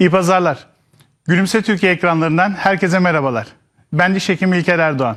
İyi 0.00 0.10
pazarlar. 0.10 0.58
Gülümse 1.26 1.62
Türkiye 1.62 1.92
ekranlarından 1.92 2.50
herkese 2.50 2.98
merhabalar. 2.98 3.46
Ben 3.92 4.14
diş 4.14 4.28
hekimi 4.28 4.56
İlker 4.58 4.78
Erdoğan. 4.78 5.16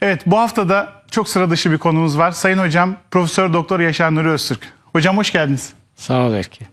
Evet 0.00 0.22
bu 0.26 0.38
hafta 0.38 0.68
da 0.68 0.92
çok 1.10 1.28
sıra 1.28 1.50
dışı 1.50 1.72
bir 1.72 1.78
konumuz 1.78 2.18
var. 2.18 2.32
Sayın 2.32 2.58
hocam 2.58 2.96
Profesör 3.10 3.52
Doktor 3.52 3.80
Yaşar 3.80 4.14
Nuri 4.14 4.28
Öztürk. 4.28 4.60
Hocam 4.92 5.16
hoş 5.16 5.32
geldiniz. 5.32 5.72
Sağ 5.96 6.20
ol 6.20 6.34
Erki. 6.34 6.66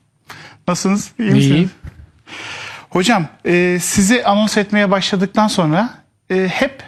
Nasılsınız? 0.67 1.11
İyi 1.19 1.31
misiniz? 1.31 1.45
İyiyim. 1.51 1.71
Hocam 2.89 3.27
e, 3.45 3.77
sizi 3.81 4.25
anons 4.25 4.57
etmeye 4.57 4.91
başladıktan 4.91 5.47
sonra 5.47 5.89
e, 6.31 6.47
hep 6.47 6.83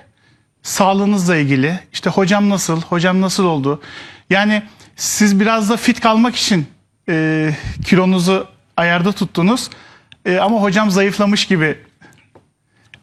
sağlığınızla 0.64 1.36
ilgili 1.36 1.80
işte 1.94 2.10
hocam 2.10 2.50
nasıl, 2.50 2.82
hocam 2.82 3.22
nasıl 3.22 3.46
oldu? 3.46 3.82
Yani 4.30 4.64
siz 4.96 5.40
biraz 5.40 5.70
da 5.70 5.78
fit 5.78 6.00
kalmak 6.00 6.36
için 6.36 6.68
e, 7.10 7.50
kilonuzu 7.86 8.48
ayarda 8.78 9.12
tuttunuz. 9.12 9.70
E, 10.26 10.38
ama 10.38 10.62
hocam 10.62 10.92
zayıflamış 10.92 11.46
gibi 11.46 11.78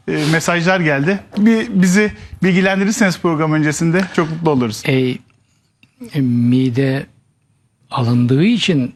e, 0.09 0.25
mesajlar 0.33 0.81
geldi. 0.81 1.21
Bir 1.39 1.83
bizi 1.83 2.13
bilgilendirirseniz 2.43 3.19
program 3.19 3.53
öncesinde 3.53 4.05
çok 4.17 4.31
mutlu 4.31 4.51
oluruz. 4.51 4.83
E, 4.87 4.93
e, 6.15 6.21
mide 6.21 7.07
alındığı 7.91 8.45
için 8.45 8.95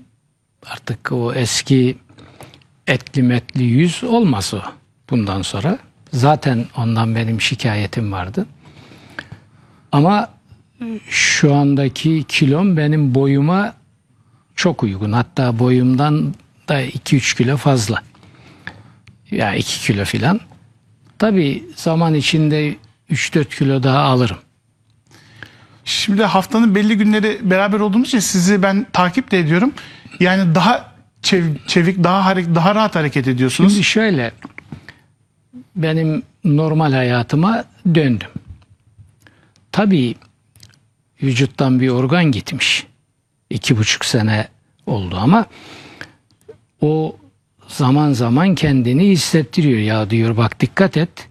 artık 0.66 1.12
o 1.12 1.34
eski 1.34 1.96
etli 2.86 3.22
metli 3.22 3.62
yüz 3.62 4.04
olmaz 4.04 4.54
o 4.54 4.60
bundan 5.10 5.42
sonra. 5.42 5.78
Zaten 6.12 6.66
ondan 6.76 7.14
benim 7.14 7.40
şikayetim 7.40 8.12
vardı. 8.12 8.46
Ama 9.92 10.28
şu 11.08 11.54
andaki 11.54 12.24
kilom 12.28 12.76
benim 12.76 13.14
boyuma 13.14 13.74
çok 14.54 14.82
uygun. 14.82 15.12
Hatta 15.12 15.58
boyumdan 15.58 16.34
da 16.68 16.82
2-3 16.82 17.36
kilo 17.36 17.56
fazla. 17.56 18.02
Ya 19.34 19.54
2 19.54 19.80
kilo 19.80 20.04
filan. 20.04 20.40
Tabii 21.18 21.64
zaman 21.76 22.14
içinde 22.14 22.76
3-4 23.10 23.44
kilo 23.58 23.82
daha 23.82 23.98
alırım. 23.98 24.38
Şimdi 25.84 26.22
haftanın 26.24 26.74
belli 26.74 26.96
günleri 26.96 27.38
beraber 27.50 27.80
olduğumuz 27.80 28.08
için 28.08 28.18
sizi 28.18 28.62
ben 28.62 28.86
takip 28.92 29.30
de 29.30 29.38
ediyorum. 29.38 29.72
Yani 30.20 30.54
daha 30.54 30.94
çev- 31.22 31.66
çevik, 31.66 32.04
daha 32.04 32.24
hareket, 32.24 32.54
daha 32.54 32.74
rahat 32.74 32.94
hareket 32.96 33.28
ediyorsunuz. 33.28 33.72
Şimdi 33.72 33.84
şöyle 33.84 34.32
benim 35.76 36.22
normal 36.44 36.92
hayatıma 36.92 37.64
döndüm. 37.94 38.28
Tabii 39.72 40.14
vücuttan 41.22 41.80
bir 41.80 41.88
organ 41.88 42.24
gitmiş. 42.24 42.86
İki 43.50 43.76
buçuk 43.78 44.04
sene 44.04 44.48
oldu 44.86 45.16
ama 45.20 45.46
o 46.80 47.16
zaman 47.68 48.12
zaman 48.12 48.54
kendini 48.54 49.08
hissettiriyor. 49.08 49.78
Ya 49.78 50.10
diyor 50.10 50.36
bak 50.36 50.60
dikkat 50.60 50.96
et 50.96 51.28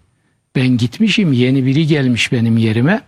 ben 0.56 0.68
gitmişim 0.68 1.34
yeni 1.34 1.66
biri 1.66 1.88
gelmiş 1.88 2.32
benim 2.32 2.58
yerime. 2.58 3.02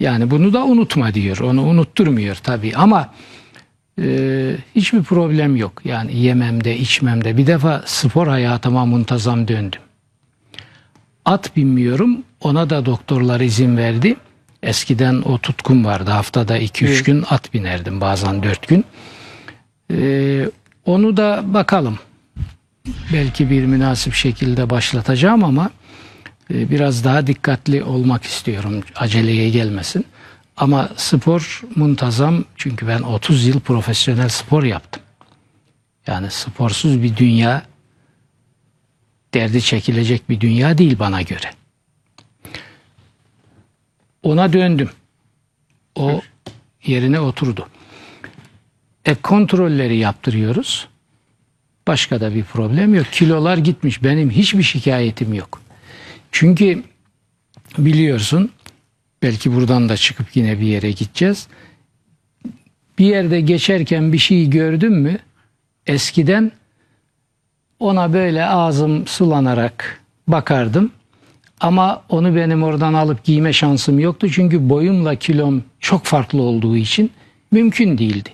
Yani 0.00 0.30
bunu 0.30 0.52
da 0.52 0.64
unutma 0.64 1.14
diyor. 1.14 1.38
Onu 1.38 1.62
unutturmuyor 1.62 2.34
tabii 2.34 2.72
ama 2.76 3.10
ee, 4.02 4.56
hiçbir 4.76 5.02
problem 5.02 5.56
yok. 5.56 5.82
Yani 5.84 6.16
yememde, 6.16 6.78
içmemde. 6.78 7.36
Bir 7.36 7.46
defa 7.46 7.82
spor 7.86 8.26
hayatıma 8.26 8.86
muntazam 8.86 9.48
döndüm. 9.48 9.80
At 11.24 11.56
binmiyorum. 11.56 12.22
Ona 12.40 12.70
da 12.70 12.86
doktorlar 12.86 13.40
izin 13.40 13.76
verdi. 13.76 14.16
Eskiden 14.62 15.22
o 15.22 15.38
tutkum 15.38 15.84
vardı. 15.84 16.10
Haftada 16.10 16.58
2-3 16.58 16.86
Evet. 16.86 17.04
gün 17.04 17.24
at 17.30 17.54
binerdim. 17.54 18.00
Bazen 18.00 18.42
4 18.42 18.68
gün. 18.68 18.84
Ee, 19.90 20.50
onu 20.86 21.16
da 21.16 21.42
bakalım. 21.46 21.98
Belki 23.12 23.50
bir 23.50 23.64
münasip 23.64 24.14
şekilde 24.14 24.70
başlatacağım 24.70 25.44
ama 25.44 25.70
e, 26.50 26.70
biraz 26.70 27.04
daha 27.04 27.26
dikkatli 27.26 27.84
olmak 27.84 28.24
istiyorum. 28.24 28.82
Aceleye 28.96 29.50
gelmesin. 29.50 30.04
Ama 30.56 30.88
spor 30.96 31.62
muntazam 31.76 32.44
çünkü 32.56 32.88
ben 32.88 33.00
30 33.00 33.46
yıl 33.46 33.60
profesyonel 33.60 34.28
spor 34.28 34.62
yaptım. 34.62 35.02
Yani 36.06 36.30
sporsuz 36.30 37.02
bir 37.02 37.16
dünya 37.16 37.62
derdi 39.34 39.62
çekilecek 39.62 40.28
bir 40.28 40.40
dünya 40.40 40.78
değil 40.78 40.98
bana 40.98 41.22
göre. 41.22 41.50
Ona 44.22 44.52
döndüm. 44.52 44.90
O 45.94 46.20
yerine 46.84 47.20
oturdu. 47.20 47.68
E 49.04 49.14
kontrolleri 49.14 49.96
yaptırıyoruz. 49.96 50.88
Başka 51.86 52.20
da 52.20 52.34
bir 52.34 52.44
problem 52.44 52.94
yok. 52.94 53.06
Kilolar 53.12 53.58
gitmiş. 53.58 54.02
Benim 54.04 54.30
hiçbir 54.30 54.62
şikayetim 54.62 55.34
yok. 55.34 55.60
Çünkü 56.32 56.82
biliyorsun 57.78 58.50
belki 59.22 59.54
buradan 59.54 59.88
da 59.88 59.96
çıkıp 59.96 60.26
yine 60.34 60.60
bir 60.60 60.66
yere 60.66 60.90
gideceğiz. 60.90 61.48
Bir 62.98 63.06
yerde 63.06 63.40
geçerken 63.40 64.12
bir 64.12 64.18
şey 64.18 64.50
gördüm 64.50 64.94
mü 64.94 65.18
eskiden 65.86 66.52
ona 67.78 68.12
böyle 68.12 68.46
ağzım 68.46 69.06
sulanarak 69.06 70.00
bakardım. 70.28 70.92
Ama 71.60 72.02
onu 72.08 72.36
benim 72.36 72.62
oradan 72.62 72.94
alıp 72.94 73.24
giyme 73.24 73.52
şansım 73.52 73.98
yoktu. 73.98 74.30
Çünkü 74.30 74.68
boyumla 74.68 75.14
kilom 75.14 75.64
çok 75.80 76.04
farklı 76.04 76.42
olduğu 76.42 76.76
için 76.76 77.10
mümkün 77.50 77.98
değildi. 77.98 78.30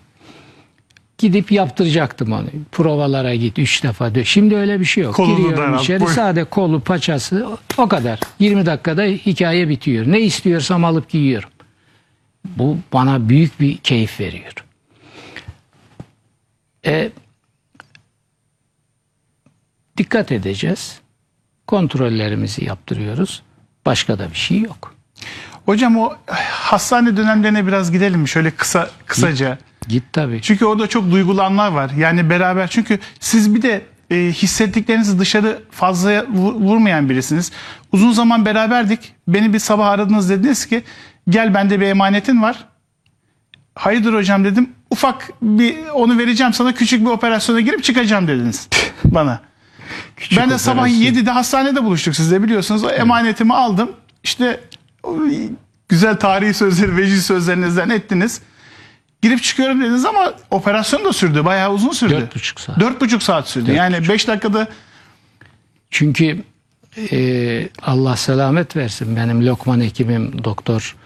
Gidip 1.20 1.52
yaptıracaktım 1.52 2.32
onu. 2.32 2.46
Provalara 2.72 3.34
git 3.34 3.58
üç 3.58 3.82
defa. 3.82 4.08
dö- 4.08 4.24
Şimdi 4.24 4.56
öyle 4.56 4.80
bir 4.80 4.84
şey 4.84 5.04
yok. 5.04 5.14
Kolunu 5.14 5.36
Giriyorum 5.36 5.58
daralt, 5.58 5.82
içeri 5.82 6.00
boy- 6.00 6.12
sade 6.12 6.44
kolu 6.44 6.80
paçası 6.80 7.48
o 7.78 7.88
kadar. 7.88 8.20
20 8.38 8.66
dakikada 8.66 9.02
hikaye 9.02 9.68
bitiyor. 9.68 10.06
Ne 10.06 10.20
istiyorsam 10.20 10.84
alıp 10.84 11.08
giyiyorum. 11.08 11.50
Bu 12.44 12.78
bana 12.92 13.28
büyük 13.28 13.60
bir 13.60 13.76
keyif 13.76 14.20
veriyor. 14.20 14.52
E, 16.86 17.10
dikkat 19.96 20.32
edeceğiz. 20.32 21.00
Kontrollerimizi 21.66 22.64
yaptırıyoruz. 22.64 23.42
Başka 23.86 24.18
da 24.18 24.30
bir 24.30 24.36
şey 24.38 24.60
yok. 24.60 24.94
Hocam 25.66 25.98
o 25.98 26.12
hastane 26.50 27.16
dönemlerine 27.16 27.66
biraz 27.66 27.92
gidelim 27.92 28.20
mi? 28.20 28.28
Şöyle 28.28 28.50
kısa 28.50 28.90
kısaca. 29.06 29.58
Git 29.88 30.04
tabii. 30.12 30.42
Çünkü 30.42 30.64
orada 30.64 30.86
çok 30.86 31.10
duygulu 31.10 31.42
anlar 31.42 31.70
var. 31.72 31.90
Yani 31.98 32.30
beraber 32.30 32.68
çünkü 32.68 32.98
siz 33.20 33.54
bir 33.54 33.62
de 33.62 33.82
e, 34.10 34.16
hissettiklerinizi 34.16 35.18
dışarı 35.18 35.62
fazla 35.70 36.26
vu- 36.34 36.54
vurmayan 36.54 37.08
birisiniz. 37.10 37.52
Uzun 37.92 38.12
zaman 38.12 38.44
beraberdik. 38.44 39.12
Beni 39.28 39.52
bir 39.52 39.58
sabah 39.58 39.86
aradınız 39.86 40.30
dediniz 40.30 40.66
ki 40.66 40.82
gel 41.28 41.54
bende 41.54 41.80
bir 41.80 41.86
emanetin 41.86 42.42
var. 42.42 42.64
Hayırdır 43.74 44.14
hocam 44.14 44.44
dedim. 44.44 44.70
Ufak 44.90 45.30
bir 45.42 45.76
onu 45.94 46.18
vereceğim 46.18 46.52
sana 46.52 46.74
küçük 46.74 47.00
bir 47.00 47.10
operasyona 47.10 47.60
girip 47.60 47.84
çıkacağım 47.84 48.28
dediniz 48.28 48.68
bana. 49.04 49.40
ben 50.36 50.50
de 50.50 50.58
sabah 50.58 50.82
operasyon. 50.82 51.02
7'de 51.14 51.30
hastanede 51.30 51.84
buluştuk 51.84 52.16
siz 52.16 52.30
de 52.30 52.42
biliyorsunuz. 52.42 52.84
O 52.84 52.90
emanetimi 52.90 53.54
aldım. 53.54 53.90
İşte 54.24 54.60
güzel 55.88 56.16
tarihi 56.16 56.54
sözleri, 56.54 56.96
veciz 56.96 57.26
sözlerinizden 57.26 57.88
ettiniz. 57.88 58.40
Girip 59.22 59.42
çıkıyorum 59.42 59.80
dediniz 59.80 60.04
ama 60.04 60.34
operasyon 60.50 61.04
da 61.04 61.12
sürdü. 61.12 61.44
Bayağı 61.44 61.72
uzun 61.72 61.92
sürdü. 61.92 62.14
Dört 62.14 62.34
buçuk 62.34 62.60
saat. 62.60 62.80
Dört 62.80 63.00
buçuk 63.00 63.22
saat 63.22 63.48
sürdü. 63.48 63.72
yani 63.72 64.08
beş 64.08 64.28
dakikada 64.28 64.68
Çünkü 65.90 66.44
e, 67.12 67.68
Allah 67.82 68.16
selamet 68.16 68.76
versin 68.76 69.16
benim 69.16 69.46
Lokman 69.46 69.80
hekimim 69.80 70.44
Doktor 70.44 70.96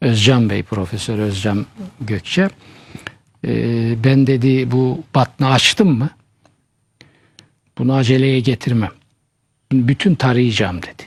Özcan 0.00 0.50
Bey, 0.50 0.62
Profesör 0.62 1.18
Özcan 1.18 1.66
Gökçe. 2.00 2.48
E, 3.46 4.04
ben 4.04 4.26
dedi 4.26 4.70
bu 4.70 5.04
batını 5.14 5.50
açtım 5.50 5.98
mı 5.98 6.10
bunu 7.78 7.94
aceleye 7.94 8.40
getirmem. 8.40 8.92
Bütün 9.72 10.14
tarayacağım 10.14 10.82
dedi. 10.82 11.02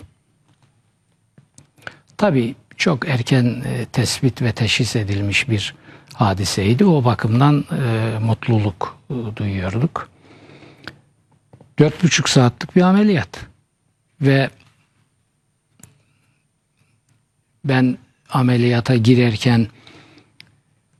Tabii 2.17 2.55
çok 2.77 3.09
erken 3.09 3.45
e, 3.45 3.85
tespit 3.85 4.41
ve 4.41 4.51
teşhis 4.51 4.95
edilmiş 4.95 5.49
bir 5.49 5.73
hadiseydi. 6.17 6.85
O 6.85 7.03
bakımdan 7.03 7.65
e, 7.71 8.19
mutluluk 8.19 8.97
e, 9.09 9.35
duyuyorduk. 9.35 10.09
Dört 11.79 12.03
buçuk 12.03 12.29
saatlik 12.29 12.75
bir 12.75 12.81
ameliyat. 12.81 13.39
Ve 14.21 14.49
ben 17.65 17.97
ameliyata 18.29 18.95
girerken 18.95 19.67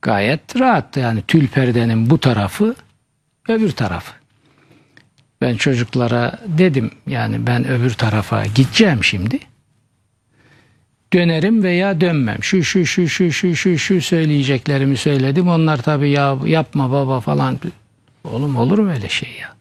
gayet 0.02 0.60
rahattı. 0.60 1.00
Yani 1.00 1.22
tül 1.28 1.48
perdenin 1.48 2.10
bu 2.10 2.20
tarafı 2.20 2.74
öbür 3.48 3.70
tarafı. 3.70 4.12
Ben 5.40 5.56
çocuklara 5.56 6.38
dedim 6.46 6.90
yani 7.06 7.46
ben 7.46 7.68
öbür 7.68 7.94
tarafa 7.94 8.46
gideceğim 8.46 9.04
şimdi. 9.04 9.38
Dönerim 11.12 11.62
veya 11.62 12.00
dönmem. 12.00 12.42
Şu 12.42 12.64
şu 12.64 12.86
şu 12.86 13.08
şu 13.08 13.32
şu 13.32 13.56
şu 13.56 13.78
şu 13.78 14.00
söyleyeceklerimi 14.00 14.96
söyledim. 14.96 15.48
Onlar 15.48 15.82
tabii 15.82 16.10
ya 16.10 16.38
yapma 16.44 16.90
baba 16.90 17.20
falan. 17.20 17.58
Oğlum 18.24 18.56
olur 18.56 18.78
mu 18.78 18.90
öyle 18.90 19.08
şey 19.08 19.28
ya? 19.40 19.56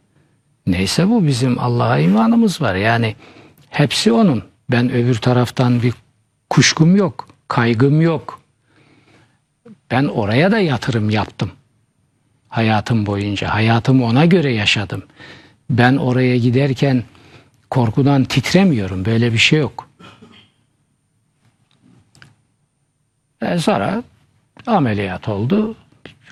Neyse 0.68 1.10
bu 1.10 1.28
bizim 1.28 1.60
Allah'a 1.60 2.00
imanımız 2.00 2.62
var. 2.62 2.76
Yani 2.76 3.16
hepsi 3.70 4.12
onun. 4.12 4.44
Ben 4.72 4.92
öbür 4.92 5.16
taraftan 5.16 5.82
bir 5.82 5.94
kuşkum 6.50 6.96
yok, 6.96 7.28
kaygım 7.48 8.02
yok. 8.02 8.40
Ben 9.92 10.04
oraya 10.06 10.52
da 10.52 10.60
yatırım 10.60 11.10
yaptım. 11.10 11.52
Hayatım 12.50 13.06
boyunca. 13.06 13.54
Hayatımı 13.54 14.06
ona 14.06 14.26
göre 14.26 14.54
yaşadım. 14.54 15.04
Ben 15.70 15.98
oraya 15.98 16.38
giderken 16.38 17.04
korkudan 17.70 18.24
titremiyorum. 18.24 19.06
Böyle 19.06 19.34
bir 19.34 19.38
şey 19.38 19.60
yok. 19.60 19.87
E 23.42 23.58
sonra 23.60 24.04
ameliyat 24.68 25.28
oldu. 25.30 25.76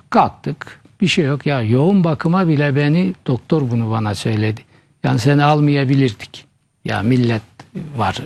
Kalktık. 0.10 0.80
Bir 1.02 1.08
şey 1.08 1.26
yok. 1.26 1.46
Ya 1.46 1.62
yoğun 1.62 2.04
bakıma 2.04 2.48
bile 2.48 2.76
beni 2.76 3.14
doktor 3.28 3.72
bunu 3.72 3.92
bana 3.92 4.16
söyledi. 4.16 4.62
Yani 5.04 5.20
seni 5.20 5.44
almayabilirdik. 5.44 6.46
Ya 6.86 7.02
millet 7.02 7.42
var 7.98 8.18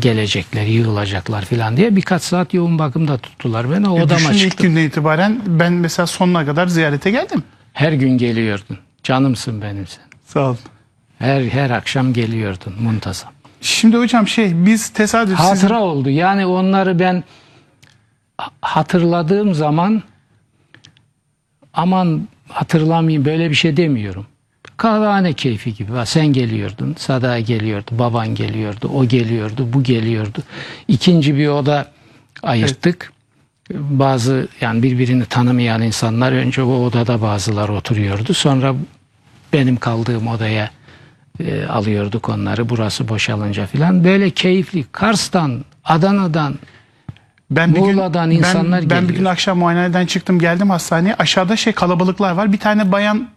gelecekler, 0.00 0.66
yığılacaklar 0.66 1.42
falan 1.44 1.76
diye 1.76 1.96
birkaç 1.96 2.22
saat 2.22 2.54
yoğun 2.54 2.78
bakımda 2.78 3.18
tuttular 3.18 3.70
beni. 3.70 3.86
E, 3.86 3.88
Odama 3.88 4.18
düşün 4.18 4.32
ilk 4.32 4.38
çıktım. 4.40 4.66
günden 4.66 4.82
itibaren 4.82 5.40
ben 5.46 5.72
mesela 5.72 6.06
sonuna 6.06 6.46
kadar 6.46 6.66
ziyarete 6.66 7.10
geldim. 7.10 7.42
Her 7.72 7.92
gün 7.92 8.18
geliyordun. 8.18 8.78
Canımsın 9.02 9.62
benim 9.62 9.86
sen. 9.86 10.04
Sağ 10.26 10.40
olun. 10.40 10.58
Her 11.18 11.42
her 11.44 11.70
akşam 11.70 12.12
geliyordun 12.12 12.74
muntazam. 12.82 13.32
Şimdi 13.60 13.96
hocam 13.96 14.28
şey 14.28 14.66
biz 14.66 14.88
tesadüf 14.88 15.38
sizin- 15.38 15.48
Hatıra 15.50 15.80
oldu. 15.80 16.10
Yani 16.10 16.46
onları 16.46 16.98
ben 16.98 17.24
hatırladığım 18.60 19.54
zaman 19.54 20.02
aman 21.74 22.28
hatırlamayayım 22.48 23.24
böyle 23.24 23.50
bir 23.50 23.54
şey 23.54 23.76
demiyorum. 23.76 24.26
Kahvehane 24.76 25.32
keyfi 25.32 25.74
gibi. 25.74 25.90
Sen 26.04 26.26
geliyordun, 26.26 26.94
Sada 26.98 27.40
geliyordu, 27.40 27.90
baban 27.92 28.34
geliyordu, 28.34 28.90
o 28.94 29.04
geliyordu, 29.04 29.68
bu 29.72 29.82
geliyordu. 29.82 30.42
İkinci 30.88 31.36
bir 31.36 31.48
oda 31.48 31.92
ayırttık. 32.42 33.12
Bazı 33.74 34.48
yani 34.60 34.82
birbirini 34.82 35.24
tanımayan 35.24 35.82
insanlar 35.82 36.32
önce 36.32 36.62
o 36.62 36.72
odada 36.72 37.22
bazıları 37.22 37.72
oturuyordu. 37.72 38.34
Sonra 38.34 38.74
benim 39.52 39.76
kaldığım 39.76 40.26
odaya 40.26 40.70
e, 41.40 41.64
alıyorduk 41.64 42.28
onları. 42.28 42.68
Burası 42.68 43.08
boşalınca 43.08 43.66
filan. 43.66 44.04
Böyle 44.04 44.30
keyifli. 44.30 44.84
Kars'tan, 44.92 45.64
Adana'dan 45.84 46.54
Ben 47.50 47.74
bir 47.74 47.80
gün, 47.80 47.94
Muğla'dan 47.94 48.30
ben, 48.30 48.36
insanlar 48.36 48.80
ben 48.80 48.88
bir 48.88 48.94
geliyor. 49.02 49.18
gün 49.18 49.24
akşam 49.24 49.58
muayeneden 49.58 50.06
çıktım 50.06 50.38
geldim 50.38 50.70
hastaneye. 50.70 51.14
Aşağıda 51.14 51.56
şey 51.56 51.72
kalabalıklar 51.72 52.32
var. 52.32 52.52
Bir 52.52 52.58
tane 52.58 52.92
bayan 52.92 53.28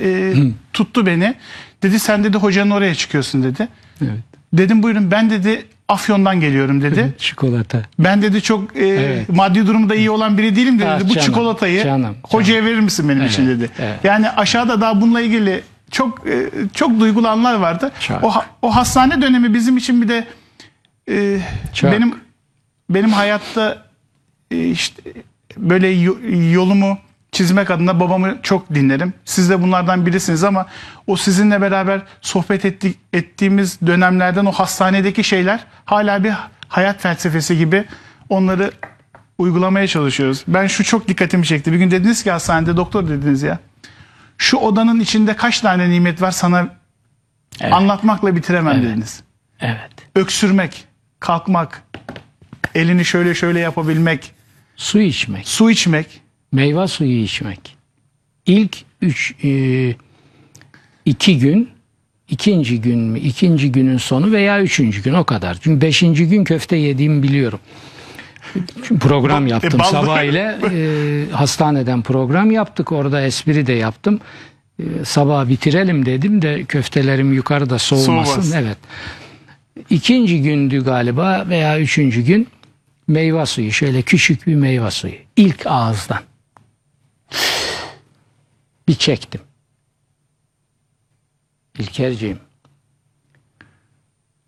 e, 0.00 0.34
tuttu 0.72 1.06
beni. 1.06 1.34
Dedi 1.82 1.98
sen 1.98 2.24
dedi 2.24 2.36
hocanın 2.36 2.70
oraya 2.70 2.94
çıkıyorsun 2.94 3.42
dedi. 3.42 3.68
evet. 4.02 4.10
Dedim 4.52 4.82
buyurun 4.82 5.10
ben 5.10 5.30
dedi 5.30 5.66
Afyon'dan 5.88 6.40
geliyorum 6.40 6.82
dedi. 6.82 7.14
çikolata. 7.18 7.82
Ben 7.98 8.22
dedi 8.22 8.42
çok 8.42 8.76
e, 8.76 8.86
Evet. 8.86 9.28
maddi 9.28 9.66
durumu 9.66 9.88
da 9.88 9.94
iyi 9.94 10.10
olan 10.10 10.38
biri 10.38 10.56
değilim 10.56 10.78
dedi. 10.78 10.88
Ah, 10.88 11.00
Bu 11.00 11.08
canım, 11.08 11.26
çikolatayı 11.26 11.84
canım, 11.84 12.16
hocaya 12.22 12.64
verir 12.64 12.80
misin 12.80 13.08
benim 13.08 13.20
Evet, 13.20 13.30
için 13.32 13.48
dedi. 13.48 13.70
evet. 13.78 13.98
Yani 14.04 14.30
aşağıda 14.30 14.80
daha 14.80 15.00
bununla 15.00 15.20
ilgili 15.20 15.62
çok 15.90 16.26
e, 16.26 16.50
çok 16.74 17.00
duygulu 17.00 17.28
anlar 17.28 17.54
vardı. 17.54 17.92
Çok. 18.00 18.24
O 18.24 18.32
o 18.62 18.76
hastane 18.76 19.22
dönemi 19.22 19.54
bizim 19.54 19.76
için 19.76 20.02
bir 20.02 20.08
de 20.08 20.26
e, 21.10 21.38
Çok. 21.74 21.92
benim 21.92 22.14
benim 22.90 23.12
hayatta 23.12 23.82
e, 24.50 24.64
işte 24.68 25.02
böyle 25.56 25.88
yo- 25.88 26.18
yolumu 26.52 26.98
çizmek 27.32 27.70
adına 27.70 28.00
babamı 28.00 28.36
çok 28.42 28.74
dinlerim. 28.74 29.12
Siz 29.24 29.50
de 29.50 29.62
bunlardan 29.62 30.06
birisiniz 30.06 30.44
ama 30.44 30.66
o 31.06 31.16
sizinle 31.16 31.60
beraber 31.60 32.02
sohbet 32.20 32.64
ettik, 32.64 32.98
ettiğimiz 33.12 33.80
dönemlerden 33.86 34.44
o 34.46 34.52
hastanedeki 34.52 35.24
şeyler 35.24 35.64
hala 35.84 36.24
bir 36.24 36.32
hayat 36.68 37.00
felsefesi 37.00 37.58
gibi 37.58 37.84
onları 38.28 38.70
uygulamaya 39.38 39.86
çalışıyoruz. 39.86 40.44
Ben 40.48 40.66
şu 40.66 40.84
çok 40.84 41.08
dikkatimi 41.08 41.46
çekti. 41.46 41.72
Bir 41.72 41.78
gün 41.78 41.90
dediniz 41.90 42.22
ki 42.24 42.30
hastanede 42.30 42.76
doktor 42.76 43.08
dediniz 43.08 43.42
ya. 43.42 43.58
Şu 44.38 44.56
odanın 44.56 45.00
içinde 45.00 45.36
kaç 45.36 45.60
tane 45.60 45.90
nimet 45.90 46.22
var 46.22 46.30
sana 46.30 46.68
Evet. 47.60 47.72
anlatmakla 47.72 48.36
bitiremem 48.36 48.74
Evet. 48.76 48.84
dediniz. 48.84 49.22
Evet. 49.60 49.90
Öksürmek, 50.14 50.84
kalkmak, 51.20 51.82
elini 52.76 53.04
şöyle 53.04 53.34
şöyle 53.34 53.60
yapabilmek, 53.60 54.32
Su 54.76 55.00
içmek. 55.00 55.48
su 55.48 55.70
içmek. 55.70 56.06
Meyve 56.52 56.86
suyu 56.86 57.22
içmek. 57.22 57.76
İlk 58.46 58.76
üç, 59.02 59.34
e, 59.44 59.50
iki 61.04 61.38
gün, 61.38 61.70
ikinci 62.28 62.80
gün 62.80 62.98
mü, 62.98 63.18
ikinci 63.18 63.72
günün 63.72 63.96
sonu 63.98 64.32
veya 64.32 64.62
üçüncü 64.62 65.02
gün 65.02 65.14
o 65.14 65.24
kadar. 65.24 65.56
Çünkü 65.60 65.80
beşinci 65.80 66.28
gün 66.28 66.44
köfte 66.44 66.76
yediğimi 66.76 67.22
biliyorum. 67.22 67.58
Çünkü 68.82 68.98
program 68.98 69.46
E, 69.46 69.50
yaptım 69.50 69.80
sabah 69.90 70.22
ile 70.22 70.58
e, 70.72 71.30
hastaneden 71.32 72.02
program 72.02 72.50
yaptık. 72.50 72.92
Orada 72.92 73.22
espri 73.22 73.66
de 73.66 73.72
yaptım. 73.72 74.20
E, 74.78 74.84
sabah 75.04 75.48
bitirelim 75.48 76.06
dedim 76.06 76.42
de 76.42 76.64
köftelerim 76.64 77.32
yukarıda 77.32 77.78
soğumasın. 77.78 78.12
Soğumasın. 78.32 78.56
Evet. 78.56 78.78
İkinci 79.90 80.42
gündü 80.42 80.84
galiba 80.84 81.46
veya 81.48 81.80
üçüncü 81.80 82.22
gün 82.22 82.48
meyve 83.08 83.46
suyu 83.46 83.72
şöyle 83.72 84.02
küçük 84.02 84.46
bir 84.46 84.54
meyve 84.54 84.90
suyu 84.90 85.14
ilk 85.36 85.66
ağızdan 85.66 86.22
bir 88.88 88.94
çektim. 88.94 89.40
İlkerciğim 91.78 92.38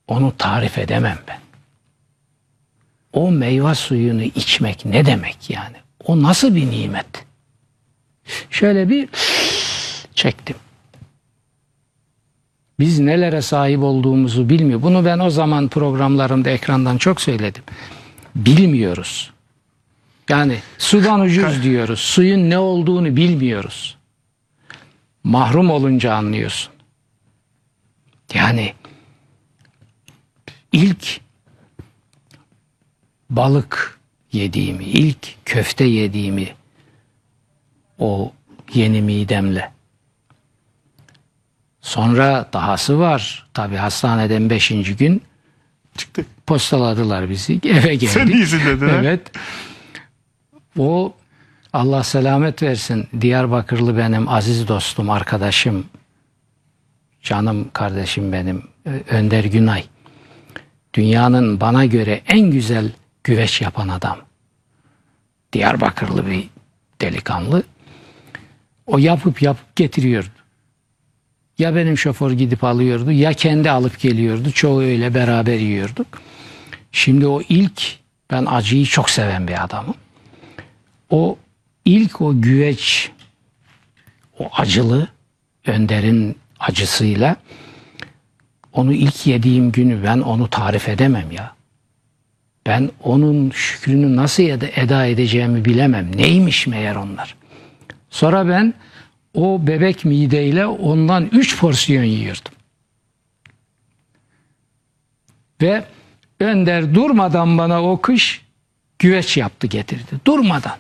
onu 0.09 0.37
tarif 0.39 0.79
edemem 0.79 1.19
ben. 1.29 1.41
O 3.13 3.31
meyve 3.31 3.75
suyunu 3.75 4.23
içmek 4.23 4.85
ne 4.85 5.07
demek 5.07 5.51
yani? 5.51 5.77
O 6.05 6.23
nasıl 6.23 6.55
bir 6.55 6.71
nimet? 6.71 7.07
Şöyle 8.51 8.89
bir 8.89 9.09
çektim. 10.15 10.57
Biz 12.81 12.99
nelere 12.99 13.43
sahip 13.43 13.83
olduğumuzu 13.83 14.49
bilmiyor. 14.49 14.83
Bunu 14.83 15.05
ben 15.05 15.19
o 15.19 15.31
zaman 15.31 15.69
programlarımda 15.69 16.51
ekrandan 16.51 16.99
çok 16.99 17.21
söyledim. 17.21 17.63
Bilmiyoruz. 18.39 19.31
Yani 20.29 20.59
sudan 20.79 21.21
ucuz 21.21 21.63
diyoruz. 21.63 22.01
Suyun 22.01 22.51
ne 22.51 22.59
olduğunu 22.59 23.17
bilmiyoruz. 23.17 23.99
Mahrum 25.25 25.71
olunca 25.71 26.15
anlıyorsun. 26.15 26.73
Yani 28.35 28.75
ilk 30.73 31.21
balık 33.31 34.01
yediğimi, 34.33 34.85
ilk 34.85 35.37
köfte 35.45 35.85
yediğimi 35.85 36.55
o 37.99 38.33
yeni 38.75 39.03
midemle 39.03 39.73
Sonra 41.81 42.49
dahası 42.53 42.99
var. 42.99 43.49
Tabi 43.55 43.77
hastaneden 43.77 44.51
beşinci 44.51 44.97
gün 44.97 45.23
Çıktı. 45.97 46.27
Postaladılar 46.49 47.31
bizi. 47.31 47.53
Eve 47.65 47.95
geldik. 47.95 48.09
Sen 48.09 48.27
iyisin 48.27 48.61
dediler. 48.67 48.99
Evet. 49.03 49.21
O 50.79 51.15
Allah 51.73 52.03
selamet 52.03 52.63
versin. 52.63 53.09
Diyarbakırlı 53.21 53.99
benim 53.99 54.29
aziz 54.29 54.69
dostum, 54.69 55.11
arkadaşım, 55.11 55.87
canım 57.23 57.69
kardeşim 57.73 58.33
benim 58.33 58.63
Önder 59.11 59.45
Günay. 59.45 59.85
Dünyanın 60.95 61.61
bana 61.61 61.85
göre 61.85 62.23
en 62.29 62.51
güzel 62.51 62.93
güveç 63.25 63.61
yapan 63.61 63.89
adam. 63.89 64.19
Diyarbakırlı 65.53 66.27
bir 66.27 66.49
delikanlı. 67.01 67.63
O 68.87 68.99
yapıp 68.99 69.43
yapıp 69.43 69.77
getiriyordu. 69.77 70.29
Ya 71.59 71.75
benim 71.75 71.99
şoför 71.99 72.31
gidip 72.31 72.65
alıyordu 72.65 73.13
ya 73.13 73.33
kendi 73.33 73.71
alıp 73.71 74.01
geliyordu. 74.01 74.51
Çoğu 74.51 74.83
öyle 74.83 75.15
beraber 75.15 75.59
yiyorduk. 75.59 76.07
Şimdi 76.99 77.27
o 77.27 77.43
ilk 77.49 77.83
ben 78.31 78.47
acıyı 78.47 78.87
çok 78.87 79.11
seven 79.11 79.49
bir 79.49 79.65
adamım. 79.65 79.95
O 81.11 81.39
ilk 81.85 82.21
o 82.21 82.41
güveç 82.41 83.11
o 84.39 84.49
acılı 84.53 85.09
Önder'in 85.67 86.37
acısıyla 86.61 87.37
onu 88.73 88.93
ilk 88.93 89.27
yediğim 89.27 89.73
günü 89.73 90.05
ben 90.05 90.19
onu 90.19 90.51
tarif 90.51 90.89
edemem 90.89 91.31
ya. 91.31 91.55
Ben 92.67 92.91
onun 93.03 93.51
şükrünü 93.51 94.17
nasıl 94.17 94.43
eda- 94.43 95.07
edeceğimi 95.07 95.65
bilemem. 95.65 96.17
Neymiş 96.17 96.67
meğer 96.67 96.97
onlar. 96.97 97.37
Sonra 98.11 98.49
ben 98.49 98.75
o 99.35 99.67
bebek 99.67 100.05
mideyle 100.05 100.67
ondan 100.67 101.29
üç 101.33 101.59
porsiyon 101.59 102.05
yiyordum. 102.05 102.53
Ve 105.63 105.85
Önder 106.41 106.95
durmadan 106.95 107.59
bana 107.59 107.83
o 107.83 108.01
kış 108.01 108.43
güveç 108.99 109.37
yaptı 109.37 109.67
getirdi. 109.67 110.17
Durmadan. 110.27 110.77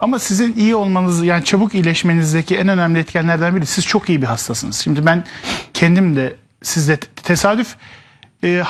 Ama 0.00 0.18
sizin 0.18 0.56
iyi 0.56 0.74
olmanız 0.74 1.24
yani 1.24 1.44
çabuk 1.44 1.74
iyileşmenizdeki 1.74 2.56
en 2.56 2.68
önemli 2.68 2.98
etkenlerden 2.98 3.56
biri 3.56 3.66
siz 3.66 3.86
çok 3.86 4.08
iyi 4.08 4.22
bir 4.22 4.26
hastasınız. 4.26 4.76
Şimdi 4.76 5.06
ben 5.06 5.24
kendim 5.74 6.16
de 6.16 6.36
sizde 6.62 6.96
te- 6.96 7.22
tesadüf 7.22 7.76
e, 8.44 8.62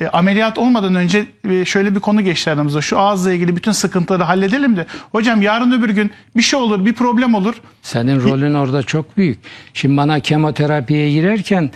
e, 0.00 0.06
ameliyat 0.06 0.58
olmadan 0.58 0.94
önce 0.94 1.26
e, 1.50 1.64
şöyle 1.64 1.94
bir 1.94 2.00
konu 2.00 2.20
geçti 2.22 2.50
aramızda. 2.50 2.80
Şu 2.80 2.98
ağızla 2.98 3.32
ilgili 3.32 3.56
bütün 3.56 3.72
sıkıntıları 3.72 4.22
halledelim 4.22 4.76
de 4.76 4.86
hocam 5.12 5.42
yarın 5.42 5.72
öbür 5.72 5.90
gün 5.90 6.10
bir 6.36 6.42
şey 6.42 6.60
olur 6.60 6.84
bir 6.84 6.92
problem 6.92 7.34
olur. 7.34 7.54
Senin 7.82 8.20
rolün 8.20 8.54
orada 8.54 8.82
çok 8.82 9.16
büyük. 9.16 9.38
Şimdi 9.74 9.96
bana 9.96 10.20
kemoterapiye 10.20 11.10
girerken 11.10 11.70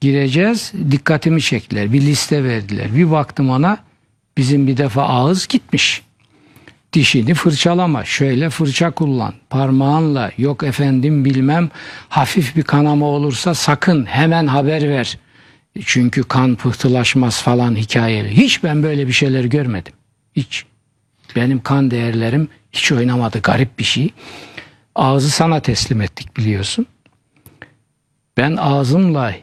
gireceğiz 0.00 0.72
dikkatimi 0.90 1.42
çektiler. 1.42 1.92
Bir 1.92 2.00
liste 2.00 2.44
verdiler. 2.44 2.96
Bir 2.96 3.10
baktım 3.10 3.50
ona 3.50 3.78
bizim 4.36 4.66
bir 4.66 4.76
defa 4.76 5.02
ağız 5.02 5.46
gitmiş. 5.46 6.02
Dişini 6.92 7.34
fırçalama. 7.34 8.04
Şöyle 8.04 8.50
fırça 8.50 8.90
kullan. 8.90 9.34
Parmağınla 9.50 10.30
yok 10.38 10.62
efendim 10.62 11.24
bilmem 11.24 11.70
hafif 12.08 12.56
bir 12.56 12.62
kanama 12.62 13.06
olursa 13.06 13.54
sakın 13.54 14.06
hemen 14.06 14.46
haber 14.46 14.88
ver. 14.88 15.18
Çünkü 15.84 16.22
kan 16.22 16.56
pıhtılaşmaz 16.56 17.42
falan 17.42 17.76
hikayeli. 17.76 18.36
Hiç 18.36 18.64
ben 18.64 18.82
böyle 18.82 19.06
bir 19.06 19.12
şeyler 19.12 19.44
görmedim. 19.44 19.92
Hiç. 20.36 20.64
Benim 21.36 21.62
kan 21.62 21.90
değerlerim 21.90 22.48
hiç 22.72 22.92
oynamadı. 22.92 23.40
Garip 23.40 23.78
bir 23.78 23.84
şey. 23.84 24.10
Ağzı 24.94 25.30
sana 25.30 25.60
teslim 25.60 26.00
ettik 26.00 26.36
biliyorsun. 26.36 26.86
Ben 28.36 28.56
ağzımla 28.56 29.34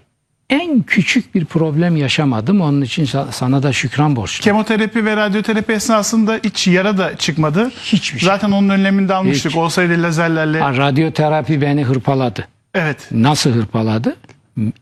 en 0.49 0.81
küçük 0.83 1.35
bir 1.35 1.45
problem 1.45 1.95
yaşamadım. 1.97 2.61
Onun 2.61 2.81
için 2.81 3.05
sa- 3.05 3.31
sana 3.31 3.63
da 3.63 3.73
şükran 3.73 4.15
borçluyum. 4.15 4.43
Kemoterapi 4.43 5.05
ve 5.05 5.15
radyoterapi 5.15 5.73
esnasında 5.73 6.39
hiç 6.43 6.67
yara 6.67 6.97
da 6.97 7.17
çıkmadı. 7.17 7.69
Hiçbir 7.83 8.19
şey. 8.19 8.27
Zaten 8.27 8.51
onun 8.51 8.69
önlemini 8.69 9.09
de 9.09 9.13
almıştık. 9.13 9.51
Hiç. 9.51 9.57
Olsaydı 9.57 10.03
lazerlerle. 10.03 10.59
Ha, 10.59 10.77
radyoterapi 10.77 11.61
beni 11.61 11.83
hırpaladı. 11.83 12.47
Evet. 12.73 13.07
Nasıl 13.11 13.51
hırpaladı? 13.51 14.15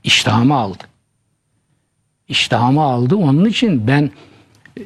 İştahımı 0.04 0.56
aldı. 0.56 0.84
İştahımı 2.28 2.82
aldı. 2.82 3.16
Onun 3.16 3.46
için 3.46 3.88
ben 3.88 4.12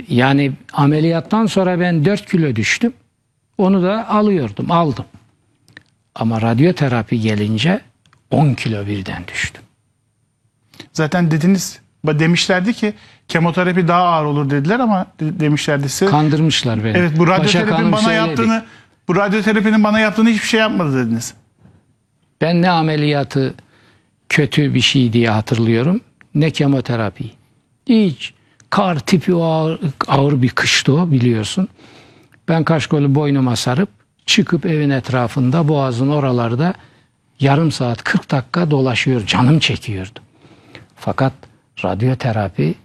yani 0.10 0.52
ameliyattan 0.74 1.46
sonra 1.46 1.80
ben 1.80 2.06
4 2.06 2.32
kilo 2.32 2.56
düştüm. 2.56 2.94
Onu 3.58 3.84
da 3.84 4.10
alıyordum, 4.10 4.72
aldım. 4.72 5.06
Ama 6.16 6.42
radyoterapi 6.42 7.22
gelince 7.22 7.82
10 8.32 8.54
kilo 8.54 8.86
birden 8.88 9.24
düştüm. 9.28 9.64
Zaten 10.94 11.32
dediniz 11.32 11.80
demişlerdi 12.06 12.74
ki 12.74 12.94
kemoterapi 13.28 13.88
daha 13.88 14.04
ağır 14.04 14.26
olur 14.26 14.50
dediler 14.50 14.80
ama 14.80 15.06
de- 15.20 15.40
demişlerdi 15.40 15.90
size. 15.90 16.12
Kandırmışlar 16.12 16.84
beni. 16.84 16.98
evet 16.98 17.18
bu 17.18 17.28
radyoterapinin 17.28 17.92
bana 17.92 18.02
söyledi. 18.02 18.28
yaptığını 18.28 18.66
bu 19.08 19.16
radyoterapinin 19.16 19.84
bana 19.84 20.00
yaptığını 20.00 20.30
hiçbir 20.30 20.48
şey 20.48 20.60
yapmadı 20.60 21.06
dediniz. 21.06 21.34
Ben 22.42 22.62
ne 22.62 22.70
ameliyatı 22.70 23.54
kötü 24.30 24.74
bir 24.74 24.82
şey 24.82 25.14
diye 25.14 25.30
hatırlıyorum 25.30 26.02
ne 26.36 26.52
kemoterapi. 26.52 27.32
Hiç 27.88 28.34
kar 28.70 29.00
tipi 29.00 29.34
o 29.34 29.44
ağır, 29.44 29.80
ağır 30.08 30.42
bir 30.42 30.50
kıştı 30.50 30.94
o 30.94 31.12
biliyorsun. 31.12 31.68
Ben 32.48 32.64
kaşkolu 32.64 33.16
boynuma 33.16 33.56
sarıp 33.56 33.90
çıkıp 34.26 34.66
evin 34.66 34.90
etrafında 34.90 35.68
boğazın 35.68 36.10
oralarda 36.10 36.74
yarım 37.40 37.72
saat 37.72 38.04
40 38.04 38.32
dakika 38.32 38.72
dolaşıyor. 38.72 39.26
Canım 39.26 39.60
çekiyordu. 39.60 40.20
Fakat 41.00 41.34
radyoterapi 41.84 42.76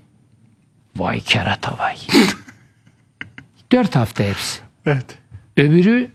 vay 0.96 1.20
kerata 1.20 1.78
vay. 1.78 1.96
Dört 3.72 3.96
hafta 3.96 4.24
hepsi. 4.24 4.60
Evet. 4.86 5.18
Öbürü 5.56 6.10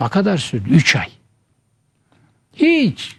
ne 0.00 0.08
kadar 0.08 0.38
sürdü? 0.38 0.70
Üç 0.70 0.96
ay. 0.96 1.08
Hiç. 2.56 3.16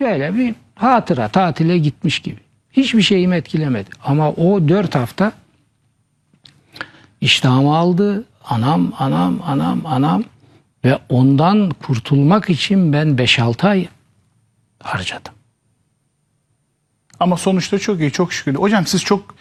Böyle 0.00 0.34
bir 0.34 0.54
hatıra 0.74 1.28
tatile 1.28 1.78
gitmiş 1.78 2.18
gibi. 2.18 2.40
Hiçbir 2.72 3.02
şeyimi 3.02 3.36
etkilemedi. 3.36 3.90
Ama 4.04 4.30
o 4.30 4.68
dört 4.68 4.94
hafta 4.94 5.32
iştahımı 7.20 7.76
aldı. 7.76 8.24
Anam, 8.44 8.92
anam, 8.98 9.40
anam, 9.46 9.86
anam. 9.86 10.24
Ve 10.84 10.98
ondan 11.08 11.70
kurtulmak 11.70 12.50
için 12.50 12.92
ben 12.92 13.08
5-6 13.08 13.68
ay 13.68 13.88
harcadım. 14.82 15.35
Ama 17.20 17.36
sonuçta 17.36 17.78
çok 17.78 18.00
iyi 18.00 18.10
çok 18.12 18.32
şükür. 18.32 18.54
Hocam 18.54 18.86
siz 18.86 19.04
çok 19.04 19.34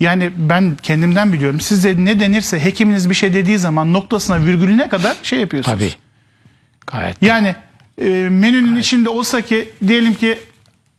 yani 0.00 0.30
ben 0.36 0.76
kendimden 0.82 1.32
biliyorum. 1.32 1.60
Size 1.60 2.04
ne 2.04 2.20
denirse 2.20 2.64
hekiminiz 2.64 3.10
bir 3.10 3.14
şey 3.14 3.34
dediği 3.34 3.58
zaman 3.58 3.92
noktasına 3.92 4.46
virgülüne 4.46 4.88
kadar 4.88 5.16
şey 5.22 5.40
yapıyorsunuz. 5.40 5.78
Tabii. 5.78 5.92
Gayet. 6.86 7.22
Yani 7.22 7.54
e, 7.98 8.08
menünün 8.30 8.76
içinde 8.76 9.08
olsa 9.08 9.40
ki 9.40 9.70
diyelim 9.86 10.14
ki 10.14 10.38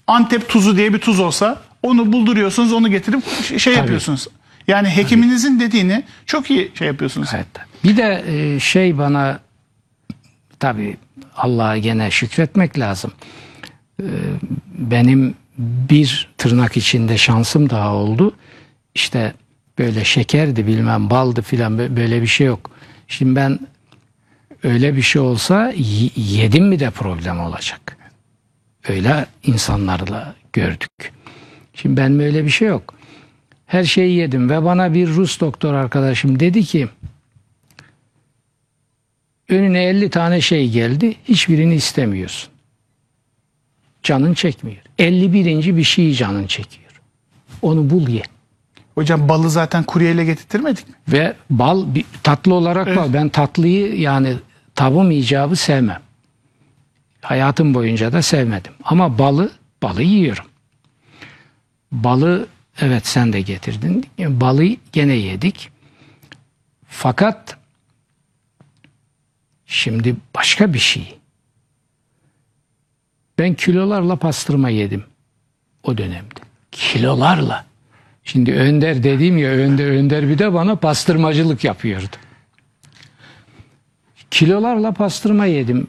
Antep 0.08 0.50
tuzu 0.50 0.78
diye 0.78 0.94
bir 0.94 1.00
tuz 1.00 1.20
olsa 1.20 1.62
onu 1.84 2.12
bulduruyorsunuz 2.14 2.74
onu 2.74 2.92
getirip 2.92 3.24
şey 3.60 3.74
yapıyorsunuz. 3.74 4.28
Yani 4.68 4.90
hekiminizin 4.90 5.60
dediğini 5.60 6.04
çok 6.26 6.52
iyi 6.52 6.72
şey 6.76 6.88
yapıyorsunuz. 6.88 7.30
Evet. 7.36 7.48
Bir 7.84 7.98
de 7.98 8.24
e, 8.28 8.60
şey 8.60 8.98
bana 8.98 9.40
tabi 10.60 10.98
Allah'a 11.36 11.78
gene 11.78 12.12
şükretmek 12.12 12.80
lazım. 12.80 13.12
E, 14.00 14.06
Benim 14.78 15.36
bir 15.58 16.34
tırnak 16.38 16.78
içinde 16.78 17.18
şansım 17.18 17.70
daha 17.70 17.94
oldu. 17.94 18.36
İşte 18.96 19.34
böyle 19.80 20.04
şekerdi 20.04 20.68
bilmem 20.68 21.10
baldı 21.10 21.42
filan 21.42 21.74
bö- 21.74 21.96
böyle 21.96 22.22
bir 22.22 22.28
şey 22.28 22.48
yok. 22.48 22.72
Şimdi 23.08 23.36
ben 23.36 23.60
öyle 24.64 24.96
bir 24.96 25.02
şey 25.02 25.22
olsa 25.22 25.74
yedim 26.16 26.68
mi 26.68 26.80
de 26.80 26.90
problem 26.90 27.40
olacak. 27.40 27.98
Öyle 28.88 29.26
insanlarla 29.44 30.36
gördük. 30.54 31.12
Şimdi 31.74 31.98
ben 31.98 32.20
öyle 32.20 32.46
bir 32.46 32.50
şey 32.50 32.68
yok. 32.68 32.94
Her 33.66 33.84
şeyi 33.84 34.16
yedim 34.16 34.50
ve 34.50 34.64
bana 34.64 34.94
bir 34.94 35.08
Rus 35.08 35.40
doktor 35.40 35.74
arkadaşım 35.74 36.40
dedi 36.40 36.64
ki 36.64 36.90
önüne 39.50 39.84
50 39.84 40.10
tane 40.10 40.42
şey 40.42 40.70
geldi 40.70 41.16
hiçbirini 41.26 41.76
istemiyorsun. 41.76 42.53
Canın 44.04 44.34
çekmiyor. 44.34 44.82
51. 45.00 45.78
bir 45.78 45.84
şeyi 45.84 46.16
canın 46.16 46.48
çekiyor. 46.48 47.02
Onu 47.62 47.90
bul 47.90 48.08
ye. 48.08 48.24
Hocam 48.96 49.30
balı 49.30 49.50
zaten 49.50 49.84
kuryeyle 49.84 50.26
getirtmedik 50.26 50.90
mi? 50.90 50.96
Ve 51.08 51.36
bal 51.50 51.96
bir, 51.96 52.06
tatlı 52.24 52.54
olarak 52.54 52.96
bal. 52.96 53.14
Ben 53.14 53.30
tatlıyı 53.30 54.00
yani 54.00 54.36
tabım 54.76 55.12
icabı 55.12 55.56
sevmem. 55.56 56.02
Hayatım 57.22 57.74
boyunca 57.74 58.12
da 58.12 58.22
sevmedim. 58.22 58.74
Ama 58.84 59.18
balı, 59.18 59.52
balı 59.84 60.04
yiyorum. 60.04 60.46
Balı 61.92 62.48
evet 62.82 63.08
sen 63.08 63.34
de 63.34 63.42
getirdin. 63.42 64.06
Balı 64.20 64.66
gene 64.92 65.14
yedik. 65.14 65.70
Fakat 66.88 67.58
şimdi 69.66 70.16
başka 70.36 70.74
bir 70.74 70.80
şey. 70.80 71.20
Ben 73.38 73.54
kilolarla 73.54 74.16
pastırma 74.16 74.70
yedim 74.70 75.04
o 75.84 75.98
dönemde. 75.98 76.40
Kilolarla. 76.72 77.66
Şimdi 78.24 78.54
Önder 78.54 79.04
dediğim 79.04 79.38
ya 79.38 79.50
Önder, 79.50 79.88
Önder 79.88 80.30
bir 80.30 80.38
de 80.38 80.54
bana 80.54 80.76
pastırmacılık 80.76 81.64
yapıyordu. 81.64 82.16
Kilolarla 84.32 84.92
pastırma 84.92 85.46
yedim. 85.46 85.88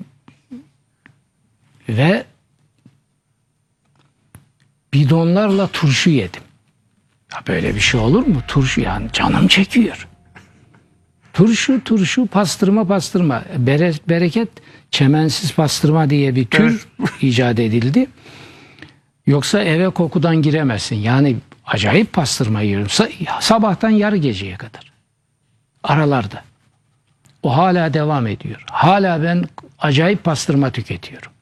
Ve 1.89 2.25
bidonlarla 4.95 5.67
turşu 5.67 6.11
yedim. 6.11 6.43
Ya 7.33 7.43
böyle 7.49 7.75
bir 7.75 7.81
şey 7.81 8.01
olur 8.01 8.27
mu? 8.27 8.41
Turşu 8.49 8.81
yani 8.81 9.13
canım 9.13 9.49
çekiyor. 9.49 10.09
Turşu 11.33 11.85
turşu 11.85 12.27
pastırma 12.27 12.87
pastırma. 12.87 13.45
Bere, 13.59 13.93
bereket 14.09 14.49
çemensiz 14.95 15.55
pastırma 15.55 16.11
diye 16.11 16.35
bir 16.35 16.45
tür 16.45 16.87
icat 17.21 17.59
edildi. 17.59 18.07
Yoksa 19.27 19.63
eve 19.63 19.91
kokudan 19.91 20.43
giremezsin. 20.43 20.97
Yani 20.97 21.37
acayip 21.67 22.13
pastırma 22.13 22.61
yiyorum. 22.61 22.87
Sa- 22.87 23.41
sabahtan 23.41 23.91
yarı 23.91 24.17
geceye 24.17 24.57
kadar. 24.57 24.93
Aralarda. 25.83 26.43
O 27.43 27.57
hala 27.57 27.95
devam 27.95 28.27
ediyor. 28.27 28.65
Hala 28.71 29.23
ben 29.23 29.45
acayip 29.79 30.25
pastırma 30.25 30.71
tüketiyorum. 30.71 31.33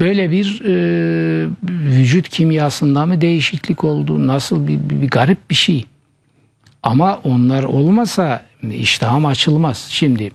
Böyle 0.00 0.30
bir 0.30 0.60
e, 0.64 1.48
vücut 1.62 2.28
kimyasında 2.28 3.06
mı 3.06 3.20
değişiklik 3.20 3.84
oldu? 3.84 4.26
Nasıl 4.26 4.68
bir, 4.68 4.78
bir, 4.90 5.02
bir 5.02 5.08
garip 5.08 5.50
bir 5.50 5.54
şey. 5.54 5.86
Ama 6.82 7.20
onlar 7.24 7.62
olmasa 7.62 8.46
iştahım 8.62 9.26
açılmaz. 9.26 9.86
Şimdi 9.90 10.30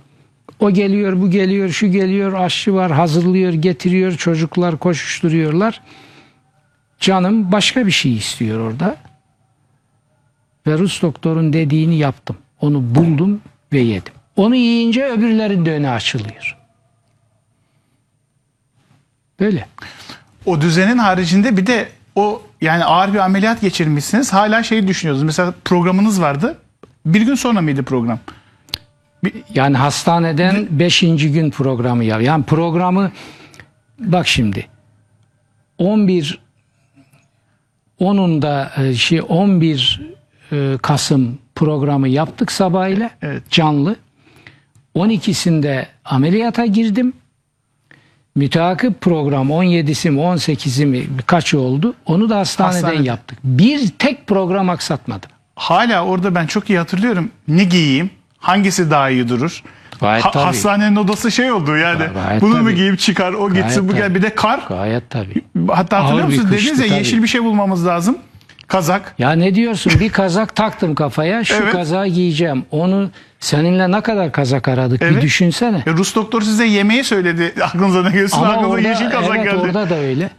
o 0.60 0.70
geliyor, 0.70 1.20
bu 1.20 1.30
geliyor, 1.30 1.68
şu 1.68 1.86
geliyor, 1.86 2.32
aşçı 2.32 2.74
var, 2.74 2.92
hazırlıyor, 2.92 3.52
getiriyor, 3.52 4.12
çocuklar 4.12 4.78
koşuşturuyorlar. 4.78 5.80
Canım 7.00 7.52
başka 7.52 7.86
bir 7.86 7.92
şey 7.92 8.16
istiyor 8.16 8.60
orada. 8.60 8.96
Ve 10.66 10.78
Rus 10.78 11.02
doktorun 11.02 11.52
dediğini 11.52 11.96
yaptım. 11.96 12.36
Onu 12.60 12.94
buldum 12.94 13.40
ve 13.72 13.78
yedim. 13.78 14.12
Onu 14.36 14.54
yiyince 14.54 15.04
öbürlerin 15.04 15.66
de 15.66 15.72
önü 15.72 15.88
açılıyor. 15.88 16.56
Böyle. 19.40 19.66
O 20.46 20.60
düzenin 20.60 20.98
haricinde 20.98 21.56
bir 21.56 21.66
de 21.66 21.88
o 22.16 22.42
yani 22.60 22.84
ağır 22.84 23.12
bir 23.12 23.18
ameliyat 23.18 23.60
geçirmişsiniz. 23.60 24.32
Hala 24.32 24.62
şeyi 24.62 24.88
düşünüyorsunuz. 24.88 25.26
Mesela 25.26 25.54
programınız 25.64 26.20
vardı. 26.20 26.58
Bir 27.06 27.20
gün 27.20 27.34
sonra 27.34 27.60
mıydı 27.60 27.82
program? 27.82 28.18
Yani 29.54 29.76
hastaneden 29.76 30.66
5. 30.70 31.00
gün 31.00 31.50
programı 31.50 32.04
ya. 32.04 32.20
Yani 32.20 32.44
programı 32.44 33.12
bak 33.98 34.28
şimdi 34.28 34.66
11 35.78 36.38
10'unda 38.00 38.84
e, 38.88 38.94
şey 38.94 39.22
11 39.28 40.00
e, 40.52 40.78
Kasım 40.82 41.38
programı 41.54 42.08
yaptık 42.08 42.52
sabahıyla 42.52 43.10
Evet. 43.22 43.50
canlı. 43.50 43.96
12'sinde 44.96 45.86
ameliyata 46.04 46.66
girdim. 46.66 47.12
Müteakip 48.34 49.00
program 49.00 49.50
17'si 49.50 50.10
mi 50.10 50.20
18'i 50.20 50.86
mi 50.86 51.06
kaç 51.26 51.54
oldu? 51.54 51.94
Onu 52.06 52.28
da 52.28 52.38
hastaneden 52.38 52.74
Hastanede. 52.82 53.02
yaptık. 53.08 53.38
Bir 53.44 53.88
tek 53.88 54.26
program 54.26 54.70
aksatmadım. 54.70 55.30
Hala 55.56 56.04
orada 56.04 56.34
ben 56.34 56.46
çok 56.46 56.70
iyi 56.70 56.78
hatırlıyorum. 56.78 57.30
Ne 57.48 57.64
giyeyim? 57.64 58.10
Hangisi 58.40 58.90
daha 58.90 59.10
iyi 59.10 59.28
durur? 59.28 59.62
Gayet 60.00 60.24
tabii. 60.24 60.38
hastanenin 60.44 60.96
odası 60.96 61.30
şey 61.30 61.52
oldu 61.52 61.76
yani. 61.76 62.04
Gayet 62.26 62.42
Bunu 62.42 62.56
mu 62.56 62.62
tabii. 62.64 62.74
giyip 62.74 62.98
çıkar, 62.98 63.32
o 63.32 63.52
gitsin, 63.54 63.88
bu 63.88 63.92
tabii. 63.92 64.00
gel. 64.00 64.14
Bir 64.14 64.22
de 64.22 64.34
kar. 64.34 64.60
Gayet 64.68 65.10
tabii. 65.10 65.42
Hatta 65.68 65.98
hatırlıyor 65.98 66.24
Ağır 66.26 66.32
bir 66.32 66.36
musunuz? 66.38 66.52
Dediniz 66.52 66.78
ya 66.80 66.86
tabii. 66.86 66.98
yeşil 66.98 67.22
bir 67.22 67.28
şey 67.28 67.44
bulmamız 67.44 67.86
lazım. 67.86 68.18
Kazak. 68.66 69.14
Ya 69.18 69.32
ne 69.32 69.54
diyorsun? 69.54 69.92
Bir 70.00 70.08
kazak 70.08 70.56
taktım 70.56 70.94
kafaya. 70.94 71.44
Şu 71.44 71.54
Evet. 71.54 71.72
kazağı 71.72 72.06
giyeceğim. 72.06 72.64
Onu 72.70 73.10
seninle 73.40 73.90
ne 73.90 74.00
kadar 74.00 74.32
kazak 74.32 74.68
aradık 74.68 75.00
bir 75.00 75.06
Evet. 75.06 75.22
düşünsene. 75.22 75.82
E, 75.86 75.90
Rus 75.90 76.14
doktor 76.14 76.42
size 76.42 76.64
yemeği 76.66 77.04
söyledi. 77.04 77.54
Aklınıza 77.64 78.02
ne 78.02 78.10
gelsin? 78.10 78.36
Ama 78.36 78.46
Aklınıza 78.46 78.68
orada, 78.68 78.88
yeşil 78.88 79.10
kazak 79.10 79.36
evet, 79.36 79.44
geldi. 79.44 79.56
orada 79.56 79.90
da 79.90 79.96
öyle. 79.98 80.30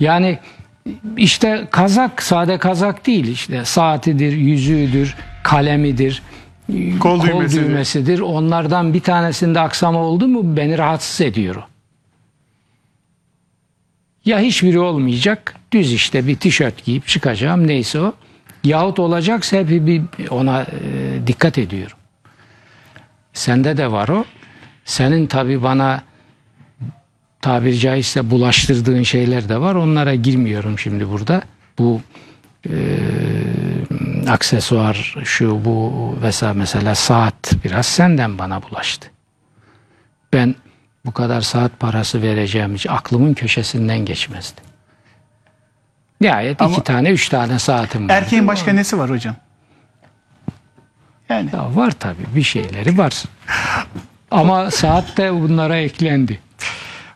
Yani 0.00 0.38
işte 1.16 1.68
kazak 1.70 2.22
sade 2.22 2.58
kazak 2.58 3.06
değil 3.06 3.28
işte 3.28 3.64
saatidir, 3.64 4.32
yüzüğüdür, 4.32 5.14
kalemidir, 5.42 6.22
Kol 6.68 7.20
kol, 7.20 7.26
düğmesidir. 7.26 7.68
düğmesidir. 7.68 8.20
Onlardan 8.20 8.94
bir 8.94 9.00
tanesinde 9.00 9.60
aksama 9.60 9.98
oldu 9.98 10.28
mu 10.28 10.56
beni 10.56 10.78
rahatsız 10.78 11.20
ediyor. 11.20 11.62
Ya 14.24 14.38
hiçbiri 14.38 14.78
olmayacak. 14.78 15.54
Düz 15.72 15.92
işte 15.92 16.26
bir 16.26 16.36
tişört 16.36 16.84
giyip 16.84 17.06
çıkacağım 17.06 17.66
neyse 17.66 18.00
o. 18.00 18.14
Yahut 18.64 18.98
olacaksa 18.98 19.56
hep 19.56 19.70
bir 19.70 20.02
ona 20.30 20.62
e, 20.62 20.66
dikkat 21.26 21.58
ediyorum. 21.58 21.96
Sende 23.32 23.76
de 23.76 23.92
var 23.92 24.08
o. 24.08 24.24
Senin 24.84 25.26
tabi 25.26 25.62
bana 25.62 26.02
tabiri 27.40 27.78
caizse 27.78 28.30
bulaştırdığın 28.30 29.02
şeyler 29.02 29.48
de 29.48 29.60
var. 29.60 29.74
Onlara 29.74 30.14
girmiyorum 30.14 30.78
şimdi 30.78 31.10
burada. 31.10 31.42
Bu 31.78 32.00
e, 32.70 32.74
aksesuar 34.26 35.14
şu 35.24 35.64
bu 35.64 36.16
vesaire 36.22 36.58
mesela 36.58 36.94
saat 36.94 37.52
biraz 37.64 37.86
senden 37.86 38.38
bana 38.38 38.62
bulaştı. 38.62 39.10
Ben 40.32 40.54
bu 41.06 41.12
kadar 41.12 41.40
saat 41.40 41.80
parası 41.80 42.22
vereceğim 42.22 42.74
hiç 42.74 42.86
aklımın 42.86 43.34
köşesinden 43.34 43.98
geçmezdi. 43.98 44.60
Nihayet 46.20 46.62
Ama- 46.62 46.72
iki 46.72 46.82
tane 46.82 47.10
üç 47.10 47.28
tane 47.28 47.58
saatim 47.58 48.08
var. 48.08 48.14
Erkeğin 48.14 48.48
başka 48.48 48.72
nesi 48.72 48.98
var 48.98 49.10
hocam? 49.10 49.36
Yani 51.28 51.50
Ya 51.52 51.76
var 51.76 51.90
tabii 51.90 52.26
bir 52.34 52.42
şeyleri 52.42 52.98
var. 52.98 53.22
Ama 54.30 54.70
saat 54.70 55.16
de 55.16 55.32
bunlara 55.34 55.76
eklendi. 55.76 56.40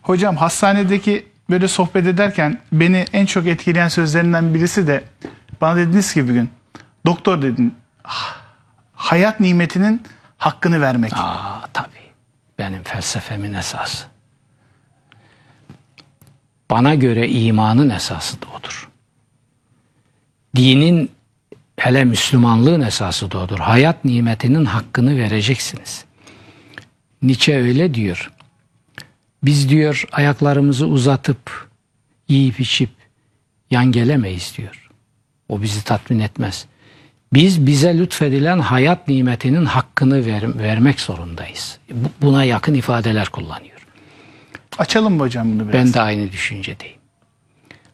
hocam 0.02 0.36
hastanedeki 0.36 1.26
böyle 1.50 1.68
sohbet 1.68 2.06
ederken 2.06 2.58
beni 2.72 3.04
en 3.12 3.26
çok 3.26 3.46
etkileyen 3.46 3.88
sözlerinden 3.88 4.54
birisi 4.54 4.86
de 4.86 5.04
bana 5.60 5.76
dediniz 5.76 6.14
ki 6.14 6.28
bir 6.28 6.32
gün 6.34 6.50
doktor 7.08 7.42
dedin 7.42 7.74
"Ah, 8.04 8.36
hayat 8.94 9.40
nimetinin 9.40 10.02
hakkını 10.38 10.80
vermek. 10.80 11.12
Aa 11.16 11.66
tabii. 11.72 12.08
Benim 12.58 12.82
felsefemin 12.82 13.54
esası. 13.54 14.06
Bana 16.70 16.94
göre 16.94 17.28
imanın 17.28 17.90
esası 17.90 18.42
da 18.42 18.46
odur. 18.58 18.88
Dinin 20.56 21.10
hele 21.76 22.04
Müslümanlığın 22.04 22.80
esası 22.80 23.30
da 23.30 23.38
odur. 23.38 23.58
Hayat 23.58 24.04
nimetinin 24.04 24.64
hakkını 24.64 25.16
vereceksiniz. 25.16 26.04
Nietzsche 27.22 27.56
öyle 27.56 27.94
diyor. 27.94 28.30
Biz 29.42 29.68
diyor 29.68 30.04
ayaklarımızı 30.12 30.86
uzatıp 30.86 31.68
yiyip 32.28 32.60
içip 32.60 32.90
yan 33.70 33.92
gelemeyiz 33.92 34.54
diyor. 34.56 34.90
O 35.48 35.62
bizi 35.62 35.84
tatmin 35.84 36.18
etmez. 36.20 36.66
Biz 37.32 37.66
bize 37.66 37.98
lütfedilen 37.98 38.58
hayat 38.58 39.08
nimetinin 39.08 39.64
hakkını 39.64 40.26
ver- 40.26 40.58
vermek 40.58 41.00
zorundayız. 41.00 41.78
Bu- 41.90 42.10
Buna 42.26 42.44
yakın 42.44 42.74
ifadeler 42.74 43.28
kullanıyor. 43.28 43.86
Açalım 44.78 45.14
mı 45.14 45.22
hocam 45.22 45.52
bunu 45.52 45.68
biraz? 45.68 45.72
Ben 45.86 45.94
de 45.94 46.00
aynı 46.00 46.32
düşüncedeyim. 46.32 46.98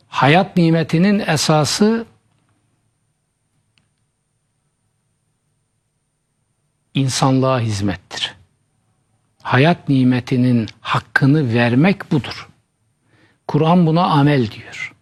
Hayat 0.08 0.56
nimetinin 0.56 1.18
esası 1.26 2.06
insanlığa 6.94 7.60
hizmettir. 7.60 8.34
Hayat 9.42 9.88
nimetinin 9.88 10.68
hakkını 10.80 11.54
vermek 11.54 12.12
budur. 12.12 12.48
Kur'an 13.48 13.86
buna 13.86 14.02
amel 14.04 14.50
diyor. 14.50 14.94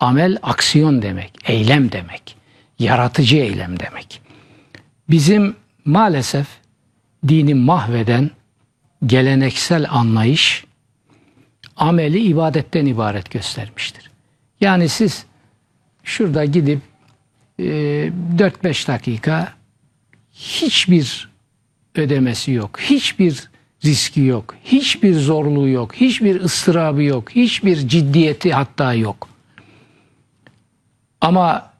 Amel 0.00 0.38
aksiyon 0.42 1.02
demek, 1.02 1.32
eylem 1.44 1.92
demek, 1.92 2.35
yaratıcı 2.78 3.36
eylem 3.36 3.80
demek. 3.80 4.20
Bizim 5.10 5.56
maalesef 5.84 6.46
dini 7.28 7.54
mahveden 7.54 8.30
geleneksel 9.06 9.86
anlayış 9.90 10.64
ameli 11.76 12.20
ibadetten 12.20 12.86
ibaret 12.86 13.30
göstermiştir. 13.30 14.10
Yani 14.60 14.88
siz 14.88 15.26
şurada 16.04 16.44
gidip 16.44 16.80
e, 17.58 17.64
4-5 17.64 18.86
dakika 18.86 19.52
hiçbir 20.32 21.28
ödemesi 21.94 22.52
yok, 22.52 22.80
hiçbir 22.80 23.50
riski 23.84 24.20
yok, 24.20 24.54
hiçbir 24.64 25.14
zorluğu 25.14 25.68
yok, 25.68 25.94
hiçbir 25.94 26.40
ıstırabı 26.40 27.02
yok, 27.02 27.30
hiçbir 27.30 27.88
ciddiyeti 27.88 28.52
hatta 28.52 28.94
yok. 28.94 29.28
Ama 31.20 31.72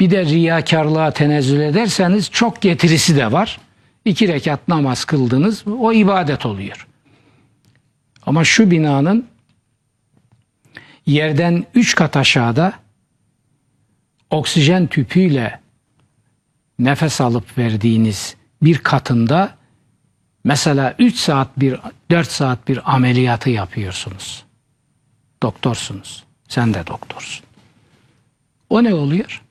bir 0.00 0.10
de 0.10 0.24
riyakarlığa 0.24 1.10
tenezzül 1.10 1.60
ederseniz 1.60 2.30
çok 2.30 2.62
getirisi 2.62 3.16
de 3.16 3.32
var. 3.32 3.60
İki 4.04 4.28
rekat 4.28 4.68
namaz 4.68 5.04
kıldınız, 5.04 5.64
o 5.66 5.92
ibadet 5.92 6.46
oluyor. 6.46 6.86
Ama 8.26 8.44
şu 8.44 8.70
binanın 8.70 9.28
yerden 11.06 11.66
üç 11.74 11.94
kat 11.94 12.16
aşağıda 12.16 12.72
oksijen 14.30 14.86
tüpüyle 14.86 15.60
nefes 16.78 17.20
alıp 17.20 17.58
verdiğiniz 17.58 18.36
bir 18.62 18.78
katında 18.78 19.54
mesela 20.44 20.94
3 20.98 21.16
saat 21.16 21.60
bir 21.60 21.80
4 22.10 22.30
saat 22.30 22.68
bir 22.68 22.94
ameliyatı 22.94 23.50
yapıyorsunuz. 23.50 24.44
Doktorsunuz. 25.42 26.24
Sen 26.48 26.74
de 26.74 26.86
doktorsun. 26.86 27.46
O 28.70 28.84
ne 28.84 28.94
oluyor? 28.94 29.42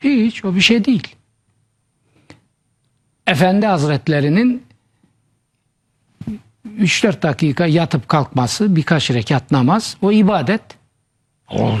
Hiç 0.00 0.44
o 0.44 0.54
bir 0.54 0.60
şey 0.60 0.84
değil. 0.84 1.16
Efendi 3.26 3.66
Hazretlerinin 3.66 4.66
3-4 6.78 7.22
dakika 7.22 7.66
yatıp 7.66 8.08
kalkması, 8.08 8.76
birkaç 8.76 9.10
rekat 9.10 9.50
namaz, 9.50 9.96
o 10.02 10.12
ibadet. 10.12 10.62
O 11.50 11.72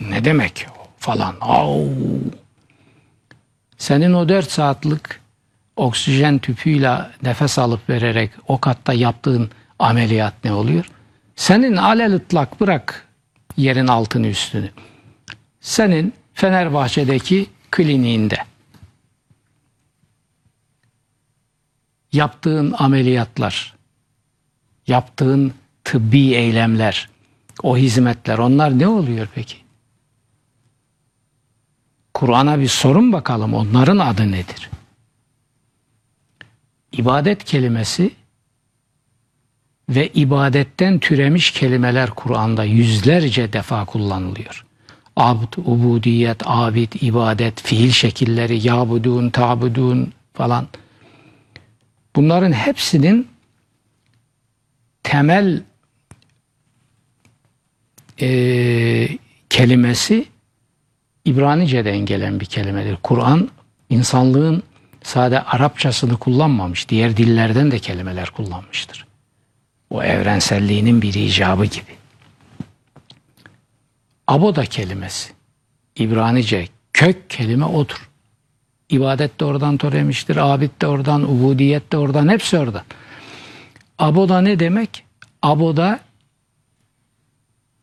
ne 0.00 0.24
demek 0.24 0.66
falan. 0.98 1.36
Au. 1.40 1.88
Senin 3.78 4.12
o 4.12 4.28
4 4.28 4.50
saatlik 4.50 5.02
oksijen 5.76 6.38
tüpüyle 6.38 6.98
nefes 7.22 7.58
alıp 7.58 7.90
vererek 7.90 8.30
o 8.48 8.58
katta 8.58 8.92
yaptığın 8.92 9.50
ameliyat 9.78 10.34
ne 10.44 10.52
oluyor? 10.52 10.90
Senin 11.36 11.76
alel 11.76 12.14
ıtlak 12.14 12.60
bırak 12.60 13.08
yerin 13.56 13.86
altını 13.86 14.26
üstünü. 14.26 14.70
Senin 15.60 16.12
Fenerbahçe'deki 16.34 17.46
kliniğinde 17.70 18.38
yaptığın 22.12 22.74
ameliyatlar, 22.78 23.74
yaptığın 24.86 25.54
tıbbi 25.84 26.34
eylemler, 26.34 27.08
o 27.62 27.76
hizmetler 27.76 28.38
onlar 28.38 28.78
ne 28.78 28.88
oluyor 28.88 29.28
peki? 29.34 29.56
Kur'an'a 32.14 32.60
bir 32.60 32.68
sorun 32.68 33.12
bakalım 33.12 33.54
onların 33.54 33.98
adı 33.98 34.32
nedir? 34.32 34.70
ibadet 36.92 37.44
kelimesi 37.44 38.10
ve 39.88 40.08
ibadetten 40.08 40.98
türemiş 40.98 41.50
kelimeler 41.50 42.10
Kur'an'da 42.10 42.64
yüzlerce 42.64 43.52
defa 43.52 43.84
kullanılıyor. 43.84 44.66
Abd, 45.16 45.56
ubudiyet, 45.56 46.42
abid, 46.44 46.92
ibadet, 47.00 47.62
fiil 47.62 47.90
şekilleri, 47.90 48.66
yabudun, 48.66 49.30
tabudun 49.30 50.12
falan. 50.34 50.68
Bunların 52.16 52.52
hepsinin 52.52 53.28
temel 55.02 55.62
eee, 58.18 59.18
kelimesi 59.50 60.26
İbranice'den 61.24 61.98
gelen 61.98 62.40
bir 62.40 62.46
kelimedir. 62.46 62.98
Kur'an 63.02 63.50
insanlığın 63.90 64.62
sade 65.02 65.42
Arapçasını 65.42 66.16
kullanmamış. 66.16 66.88
Diğer 66.88 67.16
dillerden 67.16 67.70
de 67.70 67.78
kelimeler 67.78 68.30
kullanmıştır. 68.30 69.06
O 69.90 70.02
evrenselliğinin 70.02 71.02
bir 71.02 71.14
icabı 71.14 71.64
gibi. 71.64 71.99
Aboda 74.30 74.64
kelimesi. 74.64 75.32
İbranice 75.96 76.68
kök 76.92 77.30
kelime 77.30 77.64
odur. 77.64 78.10
İbadet 78.88 79.40
de 79.40 79.44
oradan 79.44 79.76
türemiştir. 79.76 80.36
Abid 80.36 80.70
de 80.80 80.86
oradan, 80.86 81.22
ubudiyet 81.22 81.92
de 81.92 81.96
oradan, 81.96 82.28
hepsi 82.28 82.58
oradan. 82.58 82.82
Aboda 83.98 84.40
ne 84.40 84.58
demek? 84.58 85.04
Aboda 85.42 86.00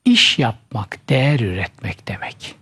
iş 0.05 0.39
yapmak, 0.39 1.10
değer 1.10 1.39
üretmek 1.39 2.07
demek. 2.07 2.55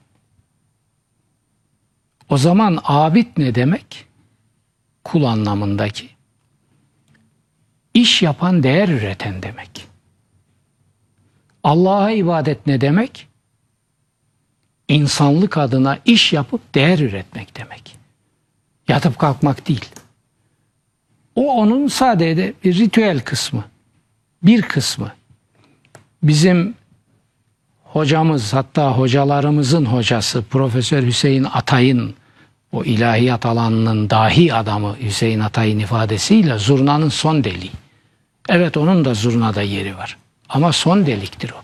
O 2.29 2.37
zaman 2.37 2.79
abid 2.83 3.27
ne 3.37 3.55
demek? 3.55 4.05
Kul 5.03 5.23
anlamındaki. 5.23 6.09
İş 7.93 8.21
yapan, 8.21 8.63
değer 8.63 8.89
üreten 8.89 9.43
demek. 9.43 9.87
Allah'a 11.63 12.11
ibadet 12.11 12.67
ne 12.67 12.81
demek? 12.81 13.27
İnsanlık 14.87 15.57
adına 15.57 15.99
iş 16.05 16.33
yapıp 16.33 16.75
değer 16.75 16.99
üretmek 16.99 17.57
demek. 17.57 17.97
Yatıp 18.87 19.19
kalkmak 19.19 19.67
değil. 19.67 19.85
O 21.35 21.53
onun 21.53 21.87
sadece 21.87 22.53
bir 22.63 22.77
ritüel 22.77 23.19
kısmı. 23.19 23.63
Bir 24.43 24.61
kısmı. 24.61 25.11
Bizim 26.23 26.75
hocamız 27.83 28.53
hatta 28.53 28.91
hocalarımızın 28.91 29.85
hocası 29.85 30.43
Profesör 30.43 31.03
Hüseyin 31.03 31.43
Atay'ın 31.43 32.15
o 32.71 32.83
ilahiyat 32.83 33.45
alanının 33.45 34.09
dahi 34.09 34.53
adamı 34.53 34.95
Hüseyin 35.01 35.39
Atay'ın 35.39 35.79
ifadesiyle 35.79 36.57
zurnanın 36.57 37.09
son 37.09 37.43
deliği. 37.43 37.71
Evet 38.49 38.77
onun 38.77 39.05
da 39.05 39.13
zurnada 39.13 39.61
yeri 39.61 39.97
var. 39.97 40.17
Ama 40.49 40.71
son 40.71 41.05
deliktir 41.05 41.51
o. 41.51 41.61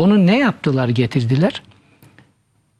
Onu 0.00 0.26
ne 0.26 0.38
yaptılar 0.38 0.88
getirdiler? 0.88 1.62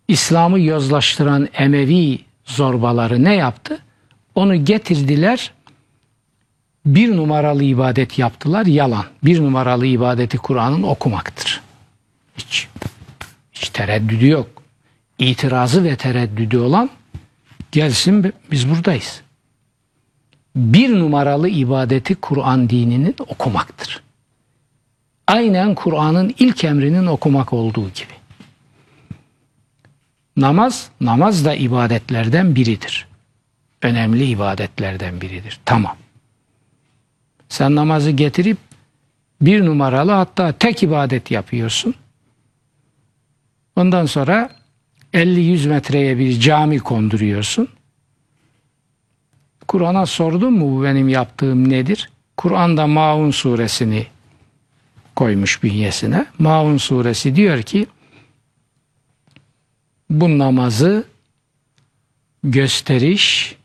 İslam'ı 0.09 0.61
yozlaştıran 0.61 1.49
Emevi 1.55 2.19
zorbaları 2.45 3.25
ne 3.25 3.35
yaptı? 3.35 3.79
Onu 4.35 4.65
getirdiler 4.65 5.53
bir 6.87 7.17
numaralı 7.17 7.65
ibadet 7.65 8.19
yaptılar 8.19 8.67
yalan. 8.67 9.05
Bir 9.25 9.43
numaralı 9.43 9.87
ibadeti 9.87 10.39
Kur'an'ın 10.39 10.83
okumaktır. 10.83 11.61
Hiç, 12.39 12.69
hiç 13.53 13.69
tereddüdü 13.69 14.29
yok. 14.29 14.63
İtirazı 15.19 15.85
ve 15.85 15.97
tereddüdü 15.97 16.59
olan 16.59 16.91
gelsin 17.73 18.33
biz 18.51 18.71
buradayız. 18.71 19.21
Bir 20.57 20.99
numaralı 20.99 21.49
ibadeti 21.49 22.15
Kur'an 22.15 22.71
dininin 22.71 23.15
okumaktır. 23.19 24.03
Aynen 25.27 25.75
Kur'an'ın 25.75 26.35
ilk 26.39 26.65
emrinin 26.65 27.07
okumak 27.07 27.53
olduğu 27.53 27.91
gibi. 27.91 28.13
Namaz, 30.37 30.91
namaz 31.01 31.45
da 31.45 31.55
ibadetlerden 31.55 32.55
biridir. 32.55 33.07
Önemli 33.83 34.25
ibadetlerden 34.25 35.21
biridir. 35.21 35.61
Tamam. 35.65 35.97
Sen 37.49 37.75
namazı 37.75 38.11
getirip 38.11 38.59
bir 39.41 39.65
numaralı 39.65 40.13
hatta 40.13 40.53
tek 40.53 40.83
ibadet 40.83 41.31
yapıyorsun. 41.31 41.95
Ondan 43.77 44.07
sonra 44.07 44.51
50-100 45.15 45.69
metreye 45.69 46.19
bir 46.19 46.41
cami 46.41 46.79
konduruyorsun. 46.79 47.69
Kur'an'a 49.69 50.07
sordun 50.07 50.53
mu 50.53 50.79
bu 50.79 50.85
benim 50.85 51.09
yaptığım 51.09 51.71
nedir? 51.71 52.11
Kur'an'da 52.37 52.87
Maun 52.87 53.31
suresini 53.31 54.07
koymuş 55.17 55.63
bünyesine. 55.63 56.27
Maun 56.39 56.77
suresi 56.77 57.37
diyor 57.37 57.63
ki 57.63 57.87
bu 60.21 60.39
namazı 60.39 61.05
gösteriş 62.45 63.57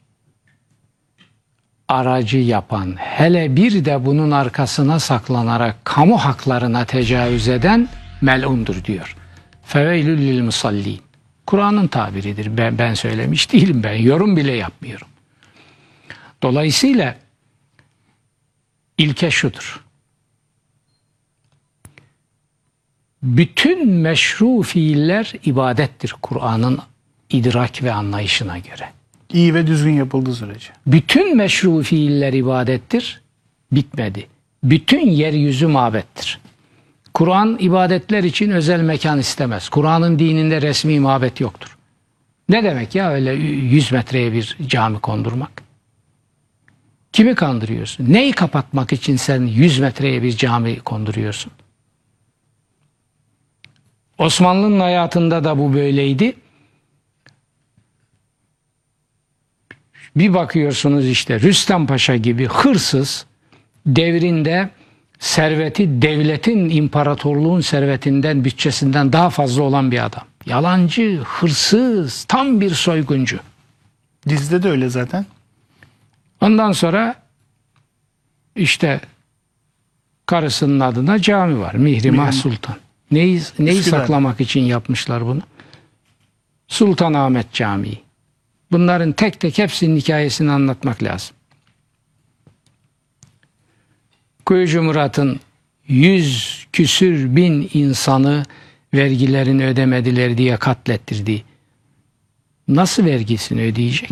aracı 1.88 2.38
yapan 2.38 2.96
hele 3.00 3.56
bir 3.56 3.86
de 3.86 4.06
bunun 4.06 4.32
arkasına 4.32 5.00
saklanarak 5.00 5.86
kamu 5.86 6.18
haklarına 6.18 6.86
tecavüz 6.86 7.48
eden 7.48 7.90
melundur 8.22 8.84
diyor. 8.84 9.16
Feveylül 9.64 10.18
lil 10.18 10.42
musallin. 10.42 11.02
Kur'an'ın 11.48 11.88
tabiridir. 11.88 12.58
Ben, 12.58 12.78
ben 12.78 12.94
söylemiş 12.94 13.54
değilim 13.54 13.84
ben. 13.84 13.94
Yorum 13.94 14.38
bile 14.38 14.52
yapmıyorum. 14.52 15.08
Dolayısıyla 16.44 17.16
ilke 18.98 19.32
şudur. 19.32 19.84
Bütün 23.24 23.90
meşru 23.90 24.62
fiiller 24.62 25.34
ibadettir 25.46 26.16
Kur'an'ın 26.22 26.80
idrak 27.30 27.84
ve 27.84 27.94
anlayışına 27.94 28.58
göre. 28.58 28.90
İyi 29.34 29.54
ve 29.54 29.68
düzgün 29.68 29.94
yapıldığı 29.94 30.36
sürece. 30.36 30.70
Bütün 30.88 31.38
meşru 31.38 31.82
fiiller 31.82 32.34
ibadettir. 32.34 33.22
Bitmedi. 33.72 34.28
Bütün 34.64 35.10
yeryüzü 35.10 35.68
mabettir. 35.68 36.40
Kur'an 37.14 37.58
ibadetler 37.60 38.24
için 38.24 38.52
özel 38.52 38.82
mekan 38.82 39.20
istemez. 39.20 39.70
Kur'an'ın 39.70 40.20
dininde 40.20 40.62
resmi 40.62 41.00
mabet 41.00 41.40
yoktur. 41.40 41.78
Ne 42.50 42.64
demek 42.64 42.96
ya 42.96 43.12
öyle 43.12 43.32
100 43.32 43.92
metreye 43.92 44.34
bir 44.34 44.58
cami 44.68 45.00
kondurmak? 45.00 45.52
Kimi 47.14 47.36
kandırıyorsun? 47.36 48.14
Neyi 48.14 48.32
kapatmak 48.32 48.94
için 48.94 49.16
sen 49.16 49.42
100 49.42 49.80
metreye 49.80 50.24
bir 50.24 50.32
cami 50.38 50.80
konduruyorsun? 50.80 51.52
Osmanlı'nın 54.20 54.80
hayatında 54.80 55.44
da 55.44 55.58
bu 55.58 55.74
böyleydi. 55.74 56.36
Bir 60.16 60.34
bakıyorsunuz 60.34 61.08
işte 61.08 61.40
Rüstem 61.40 61.88
Paşa 61.88 62.16
gibi 62.16 62.48
hırsız 62.48 63.26
devrinde 63.86 64.70
serveti 65.20 66.02
devletin 66.02 66.70
imparatorluğun 66.70 67.62
servetinden 67.62 68.46
bütçesinden 68.46 69.14
daha 69.14 69.30
fazla 69.30 69.64
olan 69.64 69.92
bir 69.92 70.06
adam. 70.06 70.24
Yalancı, 70.46 71.22
hırsız, 71.24 72.24
tam 72.24 72.62
bir 72.62 72.70
soyguncu. 72.70 73.40
Dizide 74.30 74.64
de 74.64 74.70
öyle 74.70 74.90
zaten. 74.90 75.26
Ondan 76.42 76.72
sonra 76.72 77.16
işte 78.56 79.02
karısının 80.26 80.80
adına 80.80 81.20
cami 81.22 81.60
var. 81.60 81.74
Mihrimah 81.74 81.84
Mihrimah. 81.84 82.32
Sultan. 82.32 82.76
Neyi, 83.12 83.42
neyi 83.60 83.80
Üsküdar. 83.80 84.00
saklamak 84.00 84.42
için 84.42 84.62
yapmışlar 84.62 85.26
bunu? 85.26 85.42
Sultanahmet 86.68 87.54
Camii. 87.54 88.02
Bunların 88.72 89.12
tek 89.12 89.40
tek 89.40 89.58
hepsinin 89.58 89.98
hikayesini 89.98 90.52
anlatmak 90.52 91.04
lazım. 91.04 91.36
Kuyucu 94.46 94.82
Murat'ın 94.82 95.40
yüz 95.88 96.68
küsür 96.74 97.36
bin 97.36 97.70
insanı 97.74 98.46
vergilerini 98.94 99.66
ödemediler 99.66 100.38
diye 100.38 100.58
katlettirdiği 100.58 101.44
nasıl 102.68 103.06
vergisini 103.06 103.62
ödeyecek? 103.62 104.12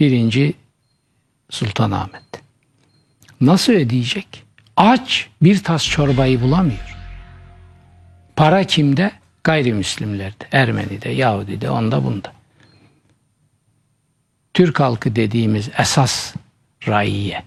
Birinci 0.00 0.54
Sultanahmet. 1.50 2.22
Nasıl 3.40 3.72
ödeyecek? 3.72 4.45
Aç 4.76 5.28
bir 5.42 5.64
tas 5.64 5.84
çorbayı 5.84 6.40
bulamıyor. 6.40 6.96
Para 8.36 8.64
kimde? 8.64 9.12
Gayrimüslimlerde. 9.44 10.44
Ermeni'de, 10.52 11.08
Yahudi'de, 11.08 11.70
onda 11.70 12.04
bunda. 12.04 12.32
Türk 14.54 14.80
halkı 14.80 15.16
dediğimiz 15.16 15.70
esas 15.78 16.34
raiye. 16.86 17.42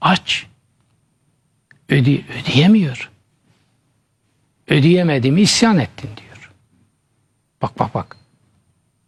Aç. 0.00 0.46
Öde, 1.88 2.20
ödeyemiyor. 2.40 3.10
Ödeyemedim 4.68 5.36
isyan 5.36 5.78
ettin 5.78 6.10
diyor. 6.16 6.52
Bak 7.62 7.78
bak 7.78 7.94
bak. 7.94 8.16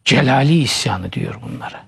Celali 0.04 0.58
isyanı 0.58 1.12
diyor 1.12 1.40
bunlara. 1.42 1.86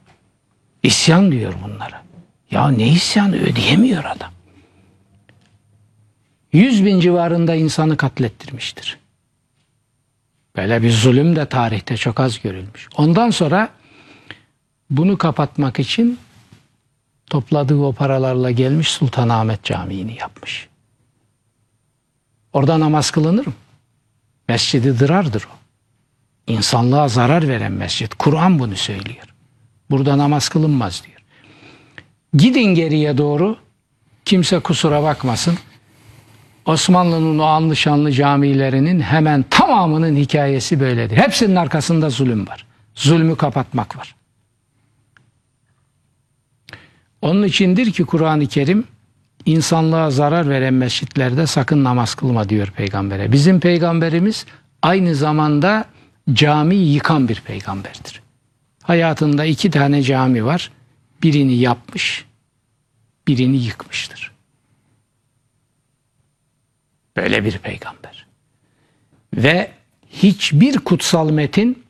İsyan 0.83 1.33
diyor 1.33 1.55
bunlara. 1.65 2.03
Ya 2.51 2.69
ne 2.69 2.89
isyanı 2.89 3.37
ödeyemiyor 3.37 4.05
adam. 4.05 4.33
100 6.53 6.85
bin 6.85 7.01
civarında 7.01 7.55
insanı 7.55 7.97
katlettirmiştir. 7.97 8.99
Böyle 10.57 10.83
bir 10.83 10.91
zulüm 10.91 11.37
de 11.37 11.47
tarihte 11.47 11.97
çok 11.97 12.21
az 12.21 12.43
görülmüş. 12.43 12.89
Ondan 12.97 13.31
sonra 13.31 13.69
bunu 14.91 15.19
kapatmak 15.19 15.79
için 15.79 16.19
topladığı 17.27 17.79
o 17.79 17.93
paralarla 17.93 18.51
gelmiş 18.51 18.89
Sultanahmet 18.89 19.65
Camii'ni 19.65 20.17
yapmış. 20.19 20.69
Orada 22.53 22.81
namaz 22.81 23.11
kılınır 23.11 23.47
mı? 23.47 23.53
Mescidi 24.49 24.99
dırardır 24.99 25.49
o. 25.53 25.57
İnsanlığa 26.53 27.09
zarar 27.09 27.49
veren 27.49 27.73
mescit. 27.73 28.15
Kur'an 28.15 28.59
bunu 28.59 28.77
söylüyor. 28.77 29.35
Burada 29.91 30.19
namaz 30.19 30.49
kılınmaz 30.49 31.03
diyor. 31.07 31.21
Gidin 32.35 32.75
geriye 32.75 33.19
doğru. 33.19 33.57
Kimse 34.25 34.59
kusura 34.59 35.03
bakmasın. 35.03 35.59
Osmanlı'nın 36.67 37.39
o 37.39 37.45
anlı 37.45 37.77
şanlı 37.77 38.13
camilerinin 38.13 39.01
hemen 39.01 39.45
tamamının 39.51 40.17
hikayesi 40.17 40.81
böyledir. 40.81 41.17
Hepsinin 41.17 41.57
arkasında 41.57 42.11
zulüm 42.11 42.47
var. 42.47 42.67
Zulmü 42.95 43.37
kapatmak 43.37 43.99
var. 43.99 44.15
Onun 47.23 47.43
içindir 47.43 47.93
ki 47.93 48.05
Kur'an-ı 48.05 48.47
Kerim 48.47 48.85
insanlığa 49.47 50.11
zarar 50.11 50.49
veren 50.49 50.75
mescitlerde 50.75 51.47
sakın 51.47 51.85
namaz 51.85 52.15
kılma 52.15 52.49
diyor 52.49 52.71
peygambere. 52.71 53.33
Bizim 53.33 53.61
peygamberimiz 53.61 54.47
aynı 54.83 55.15
zamanda 55.15 55.85
cami 56.33 56.75
yıkan 56.75 57.29
bir 57.29 57.41
peygamberdir. 57.41 58.23
Hayatında 58.83 59.45
iki 59.45 59.71
tane 59.71 60.03
cami 60.03 60.45
var. 60.45 60.71
Birini 61.23 61.55
yapmış, 61.55 62.25
birini 63.29 63.57
yıkmıştır. 63.57 64.33
Böyle 67.17 67.45
bir 67.45 67.59
peygamber. 67.59 68.27
Ve 69.35 69.71
hiçbir 70.11 70.79
kutsal 70.79 71.31
metin 71.31 71.85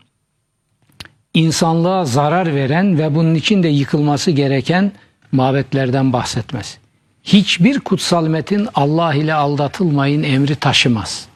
insanlığa 1.35 2.05
zarar 2.05 2.55
veren 2.55 2.99
ve 2.99 3.15
bunun 3.15 3.35
için 3.35 3.63
de 3.63 3.69
yıkılması 3.69 4.31
gereken 4.31 4.93
mabetlerden 5.33 6.13
bahsetmez. 6.13 6.79
Hiçbir 7.23 7.81
kutsal 7.81 8.27
metin 8.27 8.69
Allah 8.75 9.15
ile 9.15 9.35
aldatılmayın 9.35 10.23
emri 10.23 10.57
taşımaz. 10.57 11.27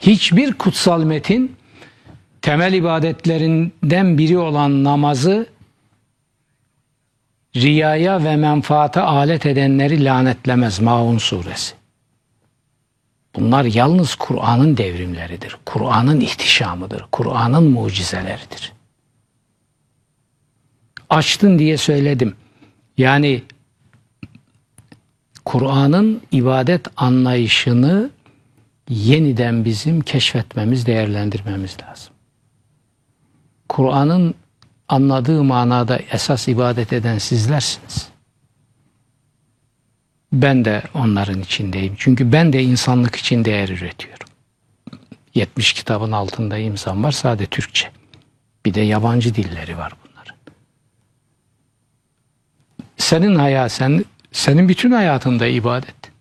Hiçbir 0.00 0.52
kutsal 0.52 1.04
metin 1.04 1.56
temel 2.42 2.72
ibadetlerinden 2.72 4.18
biri 4.18 4.38
olan 4.38 4.84
namazı 4.84 5.46
riyaya 7.56 8.24
ve 8.24 8.36
menfaata 8.36 9.04
alet 9.04 9.46
edenleri 9.46 10.04
lanetlemez 10.04 10.80
Maun 10.80 11.18
suresi. 11.18 11.74
Bunlar 13.36 13.64
yalnız 13.64 14.14
Kur'an'ın 14.14 14.76
devrimleridir. 14.76 15.58
Kur'an'ın 15.66 16.20
ihtişamıdır. 16.20 17.04
Kur'an'ın 17.12 17.70
mucizeleridir. 17.70 18.72
Açtın 21.10 21.58
diye 21.58 21.76
söyledim. 21.76 22.36
Yani 22.98 23.42
Kur'an'ın 25.44 26.22
ibadet 26.32 26.86
anlayışını 26.96 28.10
yeniden 28.88 29.64
bizim 29.64 30.00
keşfetmemiz, 30.00 30.86
değerlendirmemiz 30.86 31.76
lazım. 31.82 32.12
Kur'an'ın 33.68 34.34
anladığı 34.88 35.44
manada 35.44 35.98
esas 36.10 36.48
ibadet 36.48 36.92
eden 36.92 37.18
sizlersiniz. 37.18 38.13
Ben 40.34 40.64
de 40.64 40.82
onların 40.94 41.40
içindeyim. 41.40 41.94
Çünkü 41.98 42.32
ben 42.32 42.52
de 42.52 42.62
insanlık 42.62 43.16
için 43.16 43.44
değer 43.44 43.68
üretiyorum. 43.68 44.26
70 45.34 45.72
kitabın 45.72 46.12
altında 46.12 46.58
imzam 46.58 47.04
var 47.04 47.12
sadece 47.12 47.46
Türkçe. 47.46 47.90
Bir 48.66 48.74
de 48.74 48.80
yabancı 48.80 49.34
dilleri 49.34 49.78
var 49.78 49.92
bunların. 50.04 50.36
Senin 52.96 53.34
hayat, 53.34 53.72
sen, 53.72 54.04
senin 54.32 54.68
bütün 54.68 54.90
hayatında 54.90 55.46
ibadet. 55.46 56.12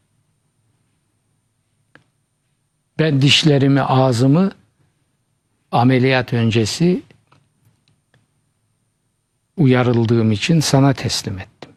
Ben 3.00 3.22
dişlerimi, 3.22 3.82
ağzımı 3.82 4.52
ameliyat 5.72 6.34
öncesi 6.34 7.02
uyarıldığım 9.58 10.32
için 10.32 10.60
sana 10.60 10.94
teslim 10.94 11.40
ettim. 11.40 11.72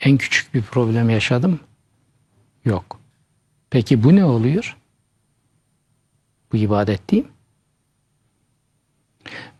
En 0.00 0.18
küçük 0.18 0.54
bir 0.54 0.62
problem 0.62 1.10
yaşadım? 1.10 1.60
Yok. 2.64 3.00
Peki 3.70 4.04
bu 4.04 4.16
ne 4.16 4.24
oluyor? 4.24 4.76
Bu 6.52 6.56
ibadet 6.56 7.10
değil 7.10 7.24
mi? 7.24 7.30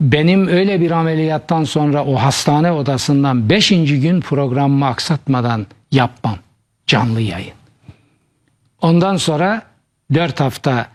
Benim 0.00 0.46
öyle 0.46 0.80
bir 0.80 0.90
ameliyattan 0.90 1.64
sonra 1.64 2.04
o 2.04 2.16
hastane 2.16 2.72
odasından 2.72 3.50
beşinci 3.50 4.00
gün 4.00 4.20
programımı 4.20 4.86
aksatmadan 4.86 5.66
yapmam. 5.92 6.38
Canlı 6.86 7.20
yayın. 7.20 7.54
Ondan 8.80 9.16
sonra 9.16 9.62
dört 10.14 10.40
hafta 10.40 10.86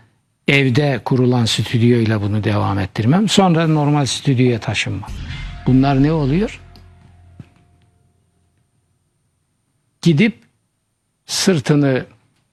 evde 0.48 1.00
kurulan 1.04 1.44
stüdyoyla 1.44 2.22
bunu 2.22 2.44
devam 2.44 2.78
ettirmem. 2.78 3.28
Sonra 3.28 3.68
normal 3.68 4.06
stüdyoya 4.06 4.60
taşınmam. 4.60 5.10
Bunlar 5.66 6.02
ne 6.02 6.12
oluyor? 6.12 6.60
Gidip 10.02 10.45
sırtını 11.26 12.06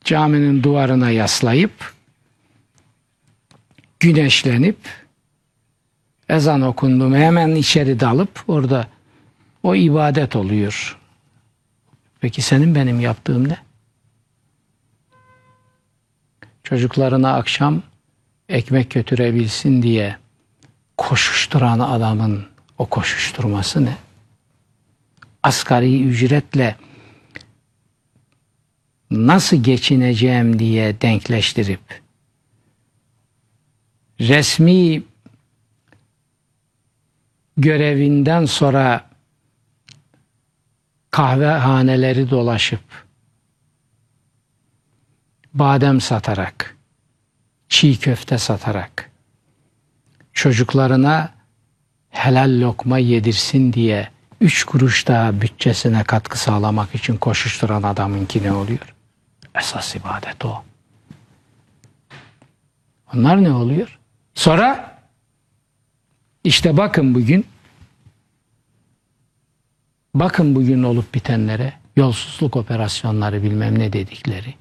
caminin 0.04 0.64
duvarına 0.64 1.10
yaslayıp 1.10 1.94
güneşlenip 4.00 4.78
ezan 6.30 6.62
okundu 6.62 7.10
mu 7.10 7.16
hemen 7.16 7.56
içeri 7.56 8.00
dalıp 8.00 8.44
orada 8.48 8.88
o 9.64 9.76
ibadet 9.76 10.36
oluyor. 10.36 11.00
Peki 12.20 12.42
senin 12.42 12.76
benim 12.76 13.00
yaptığım 13.00 13.50
ne? 13.50 13.58
Çocuklarına 16.64 17.34
akşam 17.34 17.82
ekmek 18.50 18.92
götürebilsin 18.92 19.82
diye 19.84 20.18
koşuşturan 20.98 21.80
adamın 21.80 22.46
o 22.78 22.86
koşuşturması 22.86 23.86
ne? 23.86 23.98
Asgari 25.44 26.04
ücretle 26.04 26.76
nasıl 29.14 29.64
geçineceğim 29.64 30.60
diye 30.60 31.02
denkleştirip 31.02 32.02
resmi 34.20 35.04
görevinden 37.58 38.46
sonra 38.46 39.10
kahvehaneleri 41.12 42.30
dolaşıp 42.30 42.80
badem 45.54 46.02
satarak, 46.02 46.78
çiğ 47.70 48.00
köfte 48.00 48.38
satarak 48.38 49.12
çocuklarına 50.34 51.34
helal 52.10 52.62
lokma 52.62 52.98
yedirsin 52.98 53.74
diye 53.74 54.10
üç 54.42 54.64
kuruş 54.64 55.08
daha 55.08 55.42
bütçesine 55.42 56.04
katkı 56.04 56.40
sağlamak 56.40 56.96
için 56.96 57.18
koşuşturan 57.18 57.84
adamınki 57.84 58.44
ne 58.44 58.52
oluyor? 58.52 58.93
Esas 59.56 59.96
ibadet 59.96 60.46
o. 60.46 60.64
Onlar 63.14 63.44
ne 63.44 63.52
oluyor? 63.52 64.00
Sonra 64.36 64.98
işte 66.44 66.78
bakın 66.78 67.16
bugün 67.16 67.46
bakın 70.16 70.56
bugün 70.56 70.84
olup 70.84 71.14
bitenlere 71.14 71.74
yolsuzluk 71.96 72.56
operasyonları 72.56 73.44
bilmem 73.44 73.80
ne 73.80 73.94
dedikleri. 73.94 74.56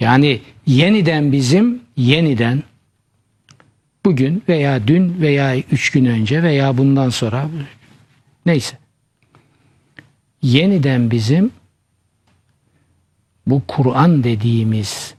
Yani 0.00 0.42
yeniden 0.66 1.32
bizim 1.32 1.82
yeniden 1.96 2.62
bugün 4.04 4.42
veya 4.48 4.88
dün 4.88 5.20
veya 5.20 5.56
üç 5.56 5.90
gün 5.90 6.04
önce 6.04 6.42
veya 6.42 6.78
bundan 6.78 7.08
sonra 7.08 7.48
neyse 8.46 8.78
yeniden 10.42 11.10
bizim 11.10 11.50
bu 13.48 13.62
Kur'an 13.68 14.24
dediğimiz 14.24 15.14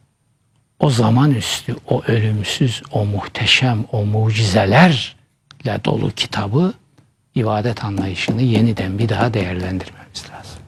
o 0.80 0.90
zaman 0.90 1.32
üstü, 1.32 1.76
o 1.88 2.04
ölümsüz, 2.08 2.84
o 2.92 3.06
muhteşem, 3.06 3.86
o 3.92 4.06
mucizelerle 4.06 5.86
dolu 5.86 6.12
kitabı 6.12 6.74
ibadet 7.36 7.84
anlayışını 7.84 8.42
yeniden 8.42 9.00
bir 9.00 9.10
daha 9.10 9.34
değerlendirmemiz 9.34 10.24
lazım. 10.32 10.60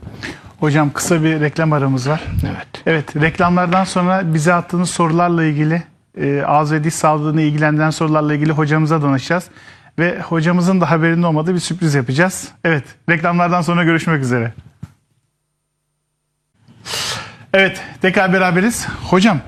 Hocam 0.60 0.94
kısa 0.94 1.24
bir 1.24 1.40
reklam 1.40 1.74
aramız 1.74 2.10
var. 2.10 2.22
Evet. 2.44 2.68
Evet 2.86 3.16
reklamlardan 3.16 3.84
sonra 3.84 4.34
bize 4.34 4.54
attığınız 4.54 4.90
sorularla 4.90 5.44
ilgili 5.44 5.84
e, 6.18 6.42
ağız 6.42 6.72
ve 6.72 6.84
diş 6.84 6.94
sağlığını 6.94 7.42
ilgilendiren 7.42 7.90
sorularla 7.90 8.34
ilgili 8.34 8.52
hocamıza 8.52 9.02
danışacağız. 9.02 9.50
ve 10.00 10.22
hocamızın 10.22 10.82
da 10.82 10.92
haberinde 10.92 11.28
olmadığı 11.28 11.54
bir 11.54 11.60
sürpriz 11.60 11.96
yapacağız. 11.96 12.50
Evet, 12.64 12.84
reklamlardan 13.10 13.62
sonra 13.62 13.84
görüşmek 13.84 14.22
üzere. 14.22 14.54
Evet, 17.54 17.82
tekrar 18.02 18.34
beraberiz. 18.34 18.88
Hocam, 18.88 19.40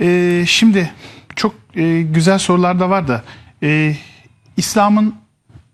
e, 0.00 0.44
şimdi 0.46 0.90
çok 1.36 1.54
e, 1.76 2.02
güzel 2.02 2.38
sorular 2.38 2.80
da 2.80 2.90
var 2.90 3.08
da 3.08 3.22
e, 3.62 3.96
İslam'ın 4.56 5.14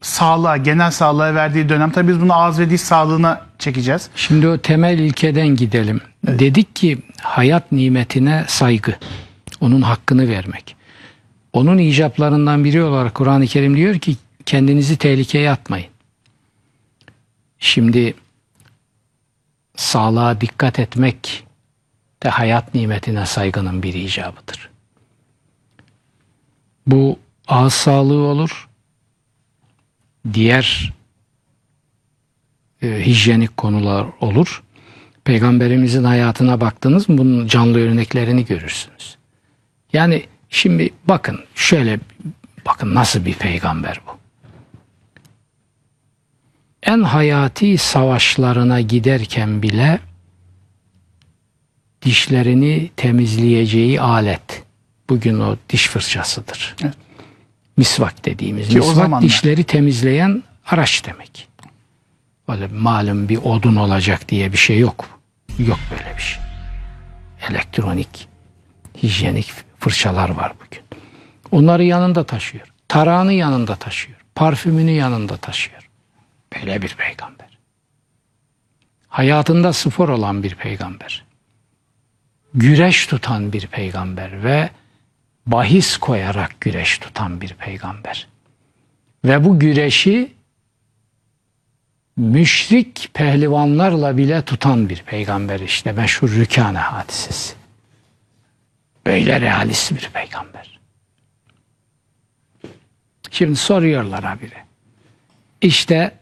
sağlığa, 0.01 0.57
genel 0.57 0.91
sağlığa 0.91 1.35
verdiği 1.35 1.69
dönem 1.69 1.91
tabii 1.91 2.09
biz 2.09 2.21
bunu 2.21 2.35
ağız 2.35 2.59
ve 2.59 2.71
diş 2.71 2.81
sağlığına 2.81 3.47
çekeceğiz. 3.59 4.11
Şimdi 4.17 4.49
o 4.49 4.59
temel 4.59 4.99
ilkeden 4.99 5.49
gidelim. 5.49 6.01
Dedik 6.27 6.77
ki 6.77 6.99
hayat 7.23 7.73
nimetine 7.73 8.45
saygı, 8.49 8.95
onun 9.61 9.83
hakkını 9.83 10.29
vermek. 10.29 10.77
Onun 11.53 11.79
icaplarından 11.79 12.65
biri 12.65 12.83
olarak 12.83 13.15
Kur'an-ı 13.15 13.47
Kerim 13.47 13.77
diyor 13.77 13.99
ki 13.99 14.17
kendinizi 14.47 14.97
tehlikeye 14.97 15.51
atmayın. 15.51 15.89
Şimdi 17.59 18.15
sağlığa 19.77 20.41
dikkat 20.41 20.79
etmek 20.79 21.50
de 22.23 22.29
hayat 22.29 22.75
nimetine 22.75 23.27
saygının 23.27 23.83
bir 23.83 23.95
icabıdır. 23.95 24.71
Bu 26.87 27.19
ağız 27.49 27.75
sağlığı 27.75 28.23
olur, 28.23 28.69
diğer 30.33 30.93
e, 32.83 33.07
hijyenik 33.07 33.57
konular 33.57 34.07
olur. 34.21 34.63
Peygamberimizin 35.25 36.05
hayatına 36.05 36.61
baktınız 36.61 37.09
mı 37.09 37.19
bunun 37.19 37.47
canlı 37.47 37.79
örneklerini 37.79 38.45
görürsünüz. 38.45 39.17
Yani 39.93 40.27
şimdi 40.49 40.91
bakın 41.05 41.41
şöyle 41.55 42.01
bakın 42.67 42.95
nasıl 42.95 43.25
bir 43.25 43.35
peygamber 43.35 44.01
bu. 44.07 44.11
En 46.83 47.03
hayati 47.03 47.79
savaşlarına 47.79 48.81
giderken 48.81 49.63
bile 49.63 50.01
dişlerini 52.03 52.91
temizleyeceği 52.97 54.01
alet 54.01 54.63
bugün 55.11 55.41
o 55.41 55.57
diş 55.69 55.89
fırçasıdır. 55.89 56.77
Evet. 56.83 56.95
Misvak 57.77 58.25
dediğimiz. 58.25 58.69
Ki 58.69 58.77
Misvak 58.77 58.95
zamanlar- 58.97 59.23
dişleri 59.23 59.65
temizleyen 59.65 60.43
araç 60.67 61.03
demek. 61.07 61.49
Öyle 62.49 62.67
malum 62.67 63.29
bir 63.29 63.37
odun 63.37 63.77
olacak 63.77 64.29
diye 64.29 64.53
bir 64.53 64.57
şey 64.57 64.79
yok. 64.79 65.21
Yok 65.59 65.79
böyle 65.91 66.17
bir 66.17 66.23
şey. 66.23 66.43
Elektronik, 67.51 68.29
hijyenik 69.03 69.53
fırçalar 69.79 70.29
var 70.31 70.53
bugün. 70.67 70.83
Onları 71.53 71.85
yanında 71.85 72.25
taşıyor. 72.25 72.73
Tarağını 72.89 73.33
yanında 73.33 73.77
taşıyor. 73.77 74.19
Parfümünü 74.35 74.91
yanında 74.91 75.37
taşıyor. 75.37 75.91
Böyle 76.57 76.83
bir 76.83 76.95
peygamber. 76.95 77.59
Hayatında 79.09 79.73
spor 79.73 80.09
olan 80.09 80.43
bir 80.43 80.55
peygamber. 80.55 81.25
Güreş 82.55 83.07
tutan 83.07 83.53
bir 83.53 83.67
peygamber 83.67 84.45
ve 84.45 84.71
bahis 85.47 85.97
koyarak 85.97 86.61
güreş 86.61 86.99
tutan 86.99 87.41
bir 87.41 87.55
peygamber. 87.55 88.29
Ve 89.25 89.45
bu 89.45 89.59
güreşi 89.59 90.33
müşrik 92.17 93.11
pehlivanlarla 93.15 94.17
bile 94.17 94.43
tutan 94.43 94.89
bir 94.89 95.03
peygamber 95.03 95.61
işte 95.61 95.93
meşhur 95.93 96.31
Rükane 96.31 96.79
hadisesi. 96.79 97.55
Böyle 99.07 99.41
realist 99.41 99.93
bir 99.93 100.11
peygamber. 100.13 100.81
Şimdi 103.31 103.57
soruyorlar 103.57 104.25
habire. 104.25 104.65
İşte 105.61 106.19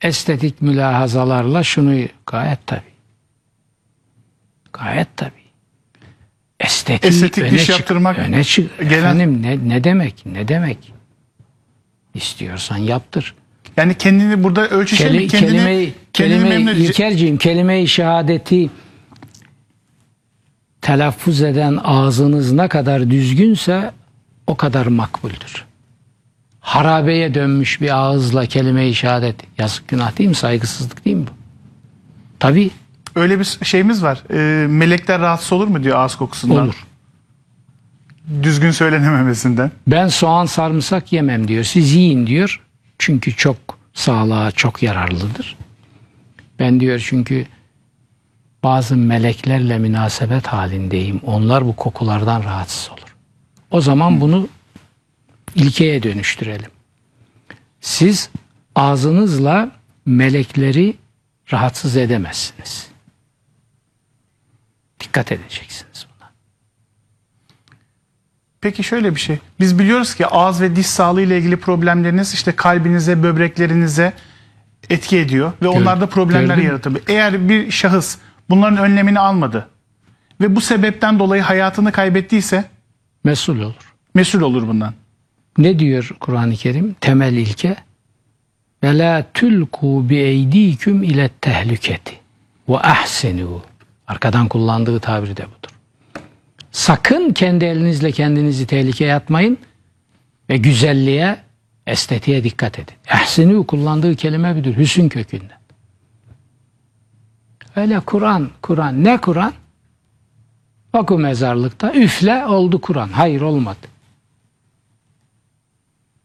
estetik 0.00 0.62
mülahazalarla 0.62 1.62
şunu 1.62 2.06
gayet 2.26 2.66
tabi. 2.66 2.97
Gayet 4.78 5.16
tabi. 5.16 5.30
Estetik, 6.60 7.04
Estetik 7.04 7.44
öne 7.44 7.50
diş 7.52 7.66
çık- 7.66 7.78
yaptırmak 7.78 8.18
öne 8.18 8.44
çık. 8.44 8.78
gelen- 8.78 8.98
Efendim 8.98 9.42
ne, 9.42 9.68
ne 9.68 9.84
demek? 9.84 10.26
Ne 10.26 10.48
demek? 10.48 10.92
İstiyorsan 12.14 12.76
yaptır. 12.76 13.34
Yani 13.76 13.94
kendini 13.94 14.44
burada 14.44 14.68
ölçüşelim. 14.68 15.12
Keli, 15.12 15.28
kendini, 15.28 15.50
kelimeyi, 15.52 15.94
kendini 16.12 16.48
kelimeyi. 16.48 16.76
İlkerciğim 16.88 17.36
kelime-i 17.38 17.88
şehadeti 17.88 18.70
telaffuz 20.82 21.42
eden 21.42 21.78
ağzınız 21.84 22.52
ne 22.52 22.68
kadar 22.68 23.10
düzgünse 23.10 23.90
o 24.46 24.54
kadar 24.56 24.86
makbuldür. 24.86 25.64
Harabeye 26.60 27.34
dönmüş 27.34 27.80
bir 27.80 27.96
ağızla 27.96 28.46
kelime-i 28.46 28.94
şehadet 28.94 29.36
yazık 29.58 29.88
günah 29.88 30.18
değil 30.18 30.28
mi? 30.28 30.34
Saygısızlık 30.34 31.04
değil 31.04 31.16
mi 31.16 31.26
bu? 31.26 31.30
Tabii 32.40 32.70
Öyle 33.18 33.40
bir 33.40 33.58
şeyimiz 33.62 34.02
var. 34.02 34.22
Ee, 34.30 34.66
melekler 34.66 35.20
rahatsız 35.20 35.52
olur 35.52 35.68
mu 35.68 35.82
diyor 35.84 35.98
ağız 35.98 36.16
kokusundan. 36.16 36.64
olur. 36.64 36.86
Düzgün 38.42 38.70
söylenememesinden. 38.70 39.70
Ben 39.86 40.08
soğan 40.08 40.46
sarımsak 40.46 41.12
yemem 41.12 41.48
diyor. 41.48 41.64
Siz 41.64 41.94
yiyin 41.94 42.26
diyor. 42.26 42.60
Çünkü 42.98 43.36
çok 43.36 43.56
sağlığa 43.94 44.50
çok 44.50 44.82
yararlıdır. 44.82 45.56
Ben 46.58 46.80
diyor 46.80 47.04
çünkü 47.08 47.46
bazı 48.62 48.96
meleklerle 48.96 49.78
münasebet 49.78 50.46
halindeyim. 50.46 51.20
Onlar 51.26 51.66
bu 51.66 51.76
kokulardan 51.76 52.44
rahatsız 52.44 52.90
olur. 52.90 53.16
O 53.70 53.80
zaman 53.80 54.20
bunu 54.20 54.48
ilkeye 55.54 56.02
dönüştürelim. 56.02 56.70
Siz 57.80 58.30
ağzınızla 58.74 59.70
melekleri 60.06 60.94
rahatsız 61.52 61.96
edemezsiniz. 61.96 62.86
Dikkat 65.00 65.32
edeceksiniz 65.32 66.06
buna. 66.18 66.30
Peki 68.60 68.84
şöyle 68.84 69.14
bir 69.14 69.20
şey. 69.20 69.38
Biz 69.60 69.78
biliyoruz 69.78 70.14
ki 70.14 70.26
ağız 70.26 70.60
ve 70.60 70.76
diş 70.76 70.86
sağlığı 70.86 71.22
ile 71.22 71.38
ilgili 71.38 71.56
problemleriniz 71.56 72.34
işte 72.34 72.52
kalbinize, 72.56 73.22
böbreklerinize 73.22 74.12
etki 74.90 75.18
ediyor 75.18 75.52
ve 75.62 75.68
onlarda 75.68 76.06
problemler 76.06 76.56
yaratıyor. 76.56 77.00
Eğer 77.08 77.48
bir 77.48 77.70
şahıs 77.70 78.18
bunların 78.50 78.78
önlemini 78.78 79.20
almadı 79.20 79.68
ve 80.40 80.56
bu 80.56 80.60
sebepten 80.60 81.18
dolayı 81.18 81.42
hayatını 81.42 81.92
kaybettiyse 81.92 82.64
Mesul 83.24 83.58
olur. 83.60 83.94
mesul 84.14 84.40
olur 84.40 84.68
bundan. 84.68 84.94
Ne 85.58 85.78
diyor 85.78 86.10
Kur'an-ı 86.20 86.54
Kerim? 86.54 86.96
Temel 87.00 87.32
ilke. 87.32 87.76
Ve 88.84 88.98
la 88.98 89.26
tulku 89.34 90.08
bi 90.08 90.16
eydiküm 90.16 91.02
ile 91.02 91.28
tehlüketi 91.40 92.12
ve 92.68 92.78
ahsenu. 92.78 93.62
Arkadan 94.08 94.48
kullandığı 94.48 95.00
tabir 95.00 95.36
de 95.36 95.46
budur. 95.46 95.78
Sakın 96.70 97.32
kendi 97.32 97.64
elinizle 97.64 98.12
kendinizi 98.12 98.66
tehlikeye 98.66 99.14
atmayın 99.14 99.58
ve 100.50 100.56
güzelliğe, 100.56 101.38
estetiğe 101.86 102.44
dikkat 102.44 102.78
edin. 102.78 102.94
Ehsenu 103.08 103.66
kullandığı 103.66 104.16
kelime 104.16 104.56
budur. 104.56 104.76
Hüsün 104.76 105.08
kökünden. 105.08 105.58
Öyle 107.76 108.00
Kur'an, 108.00 108.50
Kur'an. 108.62 109.04
Ne 109.04 109.20
Kur'an? 109.20 109.52
Oku 110.92 111.18
mezarlıkta. 111.18 111.94
Üfle 111.94 112.46
oldu 112.46 112.80
Kur'an. 112.80 113.08
Hayır 113.08 113.40
olmadı. 113.40 113.86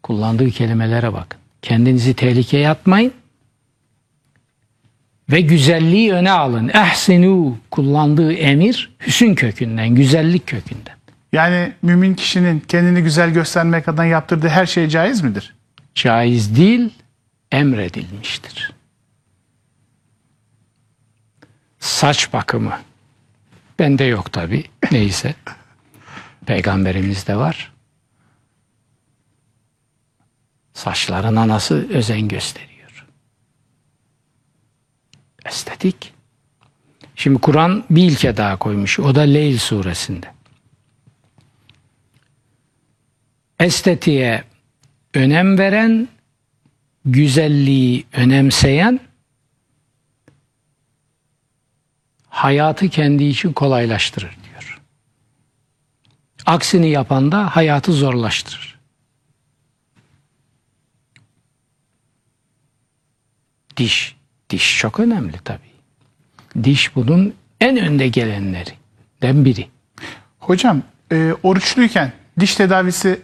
Kullandığı 0.03 0.49
kelimelere 0.49 1.13
bakın. 1.13 1.39
Kendinizi 1.61 2.13
tehlikeye 2.13 2.69
atmayın. 2.69 3.13
Ve 5.33 5.41
güzelliği 5.41 6.13
öne 6.13 6.31
alın. 6.31 6.67
Ehsinu 6.69 7.57
kullandığı 7.71 8.33
emir 8.33 8.91
hüsün 9.07 9.35
kökünden, 9.35 9.95
güzellik 9.95 10.47
kökünden. 10.47 10.95
Yani 11.31 11.73
mümin 11.81 12.13
kişinin 12.13 12.59
kendini 12.59 13.03
güzel 13.03 13.29
göstermek 13.29 13.87
adına 13.87 14.05
yaptırdığı 14.05 14.47
her 14.47 14.65
şey 14.65 14.87
caiz 14.87 15.21
midir? 15.21 15.55
Caiz 15.95 16.57
değil, 16.57 16.89
emredilmiştir. 17.51 18.71
Saç 21.79 22.33
bakımı. 22.33 22.79
Bende 23.79 24.03
yok 24.03 24.33
tabi. 24.33 24.63
Neyse. 24.91 25.35
Peygamberimizde 26.45 27.35
var. 27.35 27.71
Saçlarına 30.73 31.47
nasıl 31.47 31.75
özen 31.75 32.27
gösteriyor. 32.27 32.72
Estetik. 35.45 36.13
Şimdi 37.15 37.41
Kur'an 37.41 37.83
bir 37.89 38.03
ilke 38.03 38.37
daha 38.37 38.57
koymuş. 38.57 38.99
O 38.99 39.15
da 39.15 39.21
Leyl 39.21 39.57
suresinde. 39.57 40.33
Estetiğe 43.59 44.43
önem 45.13 45.57
veren, 45.57 46.07
güzelliği 47.05 48.05
önemseyen, 48.13 48.99
hayatı 52.27 52.89
kendi 52.89 53.23
için 53.23 53.53
kolaylaştırır 53.53 54.37
diyor. 54.43 54.81
Aksini 56.45 56.89
yapan 56.89 57.31
da 57.31 57.55
hayatı 57.55 57.93
zorlaştırır. 57.93 58.79
Diş 63.77 64.15
Diş 64.53 64.77
çok 64.77 64.99
önemli 64.99 65.33
tabii. 65.45 65.73
Diş 66.63 66.95
bunun 66.95 67.33
en 67.61 67.77
önde 67.77 68.07
gelenlerinden 68.07 69.45
biri. 69.45 69.67
Hocam 70.39 70.81
e, 71.11 71.33
oruçluyken 71.43 72.11
diş 72.39 72.55
tedavisi 72.55 73.21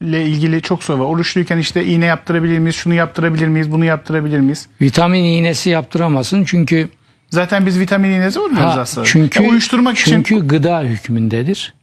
ile 0.00 0.26
ilgili 0.26 0.62
çok 0.62 0.84
soru 0.84 0.98
var. 1.00 1.04
Oruçluyken 1.04 1.58
işte 1.58 1.84
iğne 1.84 2.04
yaptırabilir 2.04 2.58
miyiz, 2.58 2.76
şunu 2.76 2.94
yaptırabilir 2.94 3.48
miyiz, 3.48 3.72
bunu 3.72 3.84
yaptırabilir 3.84 4.40
miyiz? 4.40 4.68
Vitamin 4.80 5.24
iğnesi 5.24 5.70
yaptıramazsın 5.70 6.44
çünkü 6.44 6.88
Zaten 7.30 7.66
biz 7.66 7.80
vitamin 7.80 8.10
iğnesi 8.10 8.40
vurmuyoruz 8.40 8.74
Ha, 8.74 8.80
aslında. 8.80 9.06
çünkü 9.06 9.42
Ya 9.42 9.50
uyuşturmak 9.50 9.98
için 9.98 10.22
çünkü 10.22 10.48
gıda 10.48 10.82
hükmündedir. 10.82 11.74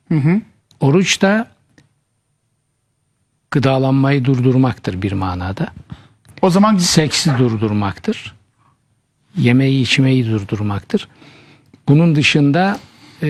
Oruç 0.79 1.21
da 1.21 1.47
gıdalanmayı 3.51 4.25
durdurmaktır 4.25 5.01
bir 5.01 5.11
manada. 5.11 5.67
O 6.41 6.49
zaman 6.49 6.77
Seksi 6.77 7.37
durdurmaktır. 7.37 8.35
Yemeği 9.37 9.81
içmeyi 9.81 10.25
durdurmaktır. 10.25 11.07
Bunun 11.87 12.15
dışında 12.15 12.79
e, 13.23 13.27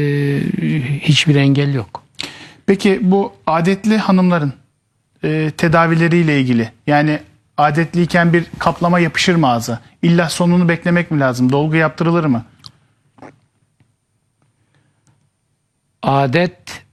hiçbir 1.02 1.36
engel 1.36 1.74
yok. 1.74 2.04
peki 2.66 3.00
bu 3.02 3.34
adetli 3.48 3.98
hanımların 3.98 4.54
e, 5.24 5.52
tedavileriyle 5.58 6.42
ilgili 6.42 6.72
yani 6.88 7.20
adetliyken 7.58 8.34
bir 8.34 8.46
kaplama 8.60 9.00
yapışır 9.00 9.36
mı 9.36 9.48
ağza? 9.48 9.80
İlla 10.02 10.30
sonunu 10.30 10.70
beklemek 10.70 11.12
mi 11.12 11.20
lazım? 11.20 11.52
Dolgu 11.52 11.76
yaptırılır 11.76 12.26
mı? 12.26 12.46
adet 16.04 16.84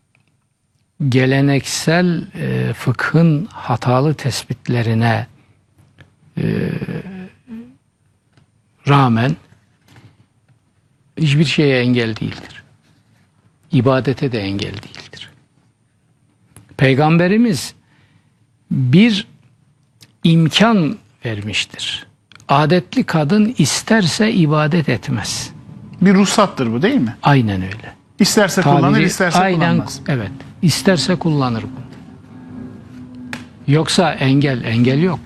geleneksel 1.09 2.27
e, 2.35 2.73
fıkhın 2.73 3.49
hatalı 3.53 4.15
tespitlerine 4.15 5.27
e, 6.43 6.71
rağmen 8.89 9.37
hiçbir 11.19 11.45
şeye 11.45 11.81
engel 11.81 12.17
değildir. 12.17 12.63
İbadete 13.73 14.33
de 14.33 14.41
engel 14.41 14.73
değildir. 14.73 15.31
Peygamberimiz 16.77 17.75
bir 18.71 19.27
imkan 20.25 20.97
vermiştir. 21.25 22.07
Adetli 22.49 23.05
kadın 23.05 23.55
isterse 23.59 24.33
ibadet 24.33 24.89
etmez. 24.89 25.51
Bir 26.01 26.15
ruhsattır 26.15 26.73
bu 26.73 26.83
değil 26.83 27.01
mi? 27.01 27.17
Aynen 27.23 27.63
öyle. 27.63 27.95
İsterse 28.19 28.63
kullanır, 28.63 28.81
Tabiri 28.81 29.05
isterse 29.05 29.39
aynen, 29.39 29.59
kullanmaz. 29.59 30.01
Evet. 30.09 30.31
İsterse 30.63 31.17
kullanır 31.17 31.63
bunu. 31.63 31.89
Yoksa 33.75 34.13
engel, 34.13 34.65
engel 34.65 35.03
yok. 35.03 35.21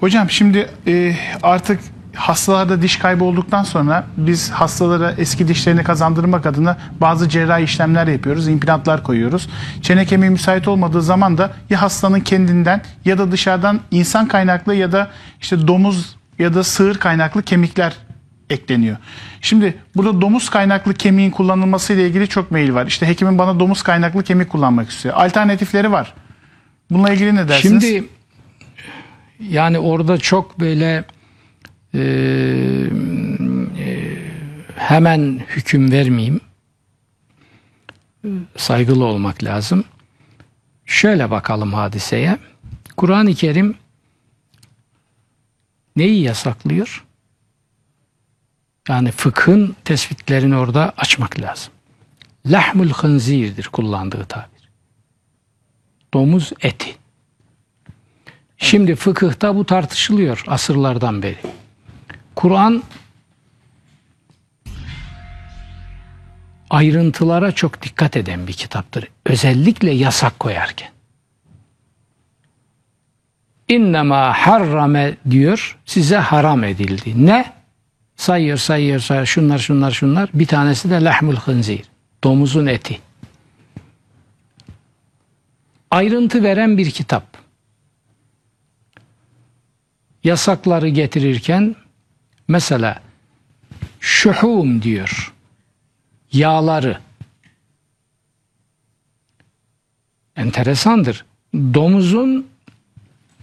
Hocam 0.00 0.30
şimdi 0.30 0.70
e, 0.86 1.14
artık 1.42 1.80
hastalarda 2.14 2.82
diş 2.82 2.96
kaybı 2.96 3.24
olduktan 3.24 3.62
sonra 3.62 4.06
biz 4.16 4.50
hastalara 4.50 5.12
eski 5.18 5.48
dişlerini 5.48 5.84
kazandırmak 5.84 6.46
adına 6.46 6.76
bazı 7.00 7.28
cerrahi 7.28 7.62
işlemler 7.62 8.06
yapıyoruz. 8.06 8.48
implantlar 8.48 9.02
koyuyoruz. 9.02 9.48
Çene 9.82 10.04
kemiği 10.04 10.30
müsait 10.30 10.68
olmadığı 10.68 11.02
zaman 11.02 11.38
da 11.38 11.52
ya 11.70 11.82
hastanın 11.82 12.20
kendinden 12.20 12.82
ya 13.04 13.18
da 13.18 13.32
dışarıdan 13.32 13.80
insan 13.90 14.28
kaynaklı 14.28 14.74
ya 14.74 14.92
da 14.92 15.10
işte 15.40 15.66
domuz 15.66 16.16
ya 16.38 16.54
da 16.54 16.64
sığır 16.64 16.98
kaynaklı 16.98 17.42
kemikler 17.42 17.96
ekleniyor. 18.50 18.96
Şimdi 19.40 19.74
burada 19.96 20.20
domuz 20.20 20.50
kaynaklı 20.50 20.94
kemiğin 20.94 21.30
kullanılması 21.30 21.92
ile 21.92 22.06
ilgili 22.06 22.28
çok 22.28 22.50
mail 22.50 22.74
var. 22.74 22.86
İşte 22.86 23.08
hekimin 23.08 23.38
bana 23.38 23.60
domuz 23.60 23.82
kaynaklı 23.82 24.22
kemik 24.22 24.50
kullanmak 24.50 24.90
istiyor. 24.90 25.14
Alternatifleri 25.14 25.92
var. 25.92 26.14
Bununla 26.90 27.12
ilgili 27.12 27.34
ne 27.34 27.48
dersiniz? 27.48 27.82
Şimdi 27.84 28.08
yani 29.48 29.78
orada 29.78 30.18
çok 30.18 30.60
böyle 30.60 31.04
e, 31.94 32.00
e, 33.78 34.18
hemen 34.76 35.40
hüküm 35.48 35.92
vermeyeyim. 35.92 36.40
Saygılı 38.56 39.04
olmak 39.04 39.44
lazım. 39.44 39.84
Şöyle 40.86 41.30
bakalım 41.30 41.72
hadiseye. 41.72 42.38
Kur'an-ı 42.96 43.34
Kerim 43.34 43.74
neyi 45.96 46.22
yasaklıyor? 46.22 47.04
Yani 48.88 49.10
fıkhın 49.10 49.76
tespitlerini 49.84 50.56
orada 50.56 50.92
açmak 50.96 51.40
lazım. 51.40 51.72
Lahmul 52.46 52.90
hınzirdir 52.90 53.68
kullandığı 53.68 54.24
tabir. 54.24 54.70
Domuz 56.14 56.52
eti. 56.60 57.01
Şimdi 58.62 58.94
fıkıhta 58.94 59.56
bu 59.56 59.66
tartışılıyor 59.66 60.44
asırlardan 60.46 61.22
beri. 61.22 61.38
Kur'an 62.34 62.82
ayrıntılara 66.70 67.52
çok 67.52 67.82
dikkat 67.82 68.16
eden 68.16 68.46
bir 68.46 68.52
kitaptır. 68.52 69.08
Özellikle 69.26 69.90
yasak 69.90 70.40
koyarken. 70.40 70.88
İnnemâ 73.68 74.32
harrame 74.32 75.16
diyor 75.30 75.78
size 75.84 76.16
haram 76.16 76.64
edildi. 76.64 77.26
Ne? 77.26 77.52
Sayıyor 78.16 78.58
sayıyor 78.58 79.00
sayıyor 79.00 79.26
şunlar 79.26 79.58
şunlar 79.58 79.90
şunlar. 79.90 80.30
Bir 80.34 80.46
tanesi 80.46 80.90
de 80.90 81.04
lahmul 81.04 81.36
hınzir. 81.36 81.82
Domuzun 82.24 82.66
eti. 82.66 83.00
Ayrıntı 85.90 86.42
veren 86.42 86.78
bir 86.78 86.90
kitap 86.90 87.41
yasakları 90.24 90.88
getirirken 90.88 91.76
mesela 92.48 93.00
şuhum 94.00 94.82
diyor. 94.82 95.32
Yağları. 96.32 96.98
Enteresandır. 100.36 101.24
Domuzun 101.54 102.46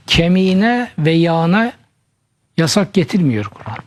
kemiğine 0.07 0.91
ve 0.97 1.11
yağına 1.11 1.73
yasak 2.57 2.93
getirmiyor 2.93 3.45
Kur'an. 3.45 3.77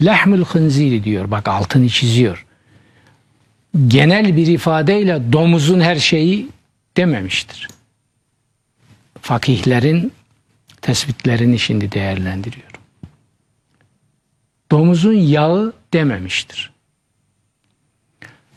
Lahmül 0.00 0.44
hınziri 0.44 1.04
diyor. 1.04 1.30
Bak 1.30 1.48
altını 1.48 1.88
çiziyor. 1.88 2.46
Genel 3.86 4.36
bir 4.36 4.46
ifadeyle 4.46 5.32
domuzun 5.32 5.80
her 5.80 5.96
şeyi 5.96 6.48
dememiştir. 6.96 7.68
Fakihlerin 9.20 10.12
tespitlerini 10.86 11.58
şimdi 11.58 11.92
değerlendiriyorum. 11.92 12.80
Domuzun 14.70 15.12
yağı 15.12 15.72
dememiştir. 15.92 16.70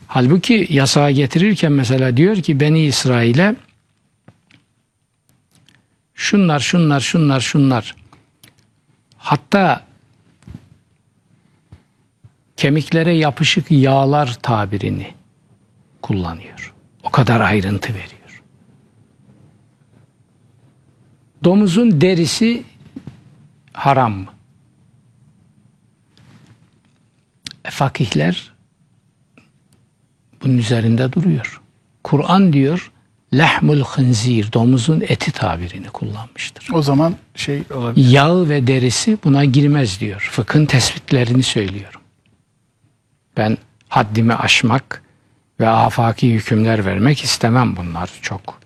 Halbuki 0.06 0.66
yasağı 0.70 1.10
getirirken 1.10 1.72
mesela 1.72 2.16
diyor 2.16 2.36
ki 2.36 2.60
Beni 2.60 2.80
İsrail'e 2.84 3.56
şunlar 6.14 6.60
şunlar 6.60 7.00
şunlar 7.00 7.40
şunlar 7.40 7.96
hatta 9.16 9.86
kemiklere 12.56 13.12
yapışık 13.12 13.70
yağlar 13.70 14.38
tabirini 14.42 15.14
kullanıyor. 16.02 16.74
O 17.02 17.10
kadar 17.10 17.40
ayrıntı 17.40 17.94
veriyor. 17.94 18.19
Domuzun 21.44 22.00
derisi 22.00 22.64
haram 23.72 24.12
mı? 24.12 24.26
E, 27.64 27.70
fakihler 27.70 28.52
bunun 30.42 30.58
üzerinde 30.58 31.12
duruyor. 31.12 31.60
Kur'an 32.04 32.52
diyor 32.52 32.92
lahmul 33.32 33.80
hınzir, 33.80 34.52
domuzun 34.52 35.00
eti 35.00 35.32
tabirini 35.32 35.86
kullanmıştır. 35.86 36.68
O 36.72 36.82
zaman 36.82 37.14
şey 37.34 37.62
olabilir. 37.74 38.10
Yağı 38.10 38.48
ve 38.48 38.66
derisi 38.66 39.18
buna 39.24 39.44
girmez 39.44 40.00
diyor. 40.00 40.28
Fıkhın 40.32 40.66
tespitlerini 40.66 41.42
söylüyorum. 41.42 42.00
Ben 43.36 43.58
haddimi 43.88 44.34
aşmak 44.34 45.02
ve 45.60 45.68
afaki 45.68 46.34
hükümler 46.34 46.84
vermek 46.84 47.24
istemem 47.24 47.76
bunlar 47.76 48.10
çok. 48.22 48.60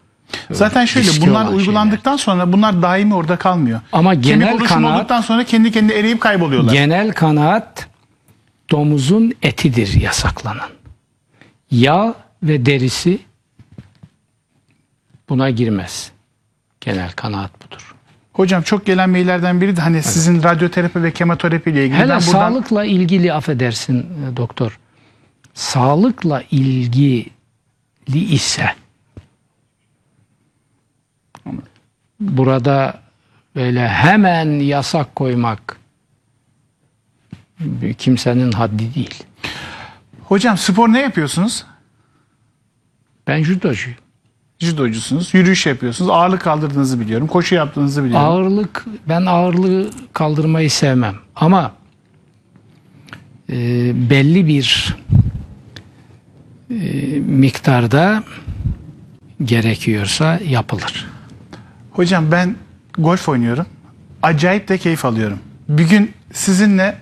Zaten 0.50 0.84
şöyle 0.84 1.08
riskli 1.08 1.26
bunlar 1.26 1.44
olan 1.44 1.54
uygulandıktan 1.54 2.16
sonra 2.16 2.52
bunlar 2.52 2.82
daimi 2.82 3.14
orada 3.14 3.36
kalmıyor. 3.36 3.80
Ama 3.92 4.14
genel 4.14 4.46
Kemik 4.48 4.60
oluşumu 4.60 4.86
kanaat- 4.86 4.96
olduktan 4.98 5.20
sonra 5.20 5.44
kendi 5.44 5.72
kendine 5.72 5.98
eriyip 5.98 6.20
kayboluyorlar. 6.20 6.72
Genel 6.72 7.12
kanaat 7.12 7.88
domuzun 8.70 9.32
etidir 9.42 10.00
yasaklanan. 10.00 10.68
Yağ 11.70 12.14
ve 12.42 12.66
derisi 12.66 13.18
buna 15.28 15.50
girmez. 15.50 16.10
Genel 16.80 17.12
kanaat 17.12 17.50
budur. 17.66 17.94
Hocam 18.32 18.62
çok 18.62 18.86
gelen 18.86 19.10
maillerden 19.10 19.60
biri 19.60 19.76
de 19.76 19.80
hani 19.80 20.02
sizin 20.02 20.42
radyoterapi 20.42 21.02
ve 21.02 21.10
kemoterapi 21.12 21.70
ile 21.70 21.84
ilgili. 21.84 21.98
Hele 21.98 22.08
Ben 22.08 22.20
buradan 22.20 22.22
sağlıkla 22.32 22.84
ilgili 22.84 23.32
affedersin 23.32 23.98
e, 24.00 24.36
doktor. 24.36 24.78
Sağlıkla 25.54 26.42
ilgili 26.50 27.30
ise 28.12 28.70
burada 32.28 33.00
böyle 33.56 33.88
hemen 33.88 34.60
yasak 34.60 35.16
koymak 35.16 35.76
kimsenin 37.98 38.52
haddi 38.52 38.94
değil. 38.94 39.22
Hocam 40.24 40.58
spor 40.58 40.88
ne 40.88 41.00
yapıyorsunuz? 41.00 41.64
Ben 43.26 43.42
judocuyum. 43.42 43.98
Judocusunuz, 44.58 45.34
yürüyüş 45.34 45.66
yapıyorsunuz, 45.66 46.10
ağırlık 46.10 46.40
kaldırdığınızı 46.40 47.00
biliyorum, 47.00 47.26
koşu 47.26 47.54
yaptığınızı 47.54 48.04
biliyorum. 48.04 48.26
Ağırlık 48.26 48.84
ben 49.08 49.26
ağırlığı 49.26 49.90
kaldırmayı 50.12 50.70
sevmem 50.70 51.14
ama 51.36 51.72
e, 53.50 53.56
belli 54.10 54.46
bir 54.46 54.96
e, 56.70 56.74
miktarda 57.20 58.24
gerekiyorsa 59.44 60.40
yapılır. 60.48 61.06
Hocam 61.94 62.32
ben 62.32 62.56
golf 62.98 63.28
oynuyorum. 63.28 63.66
Acayip 64.22 64.68
de 64.68 64.78
keyif 64.78 65.04
alıyorum. 65.04 65.38
Bir 65.68 65.88
gün 65.88 66.12
sizinle 66.32 66.98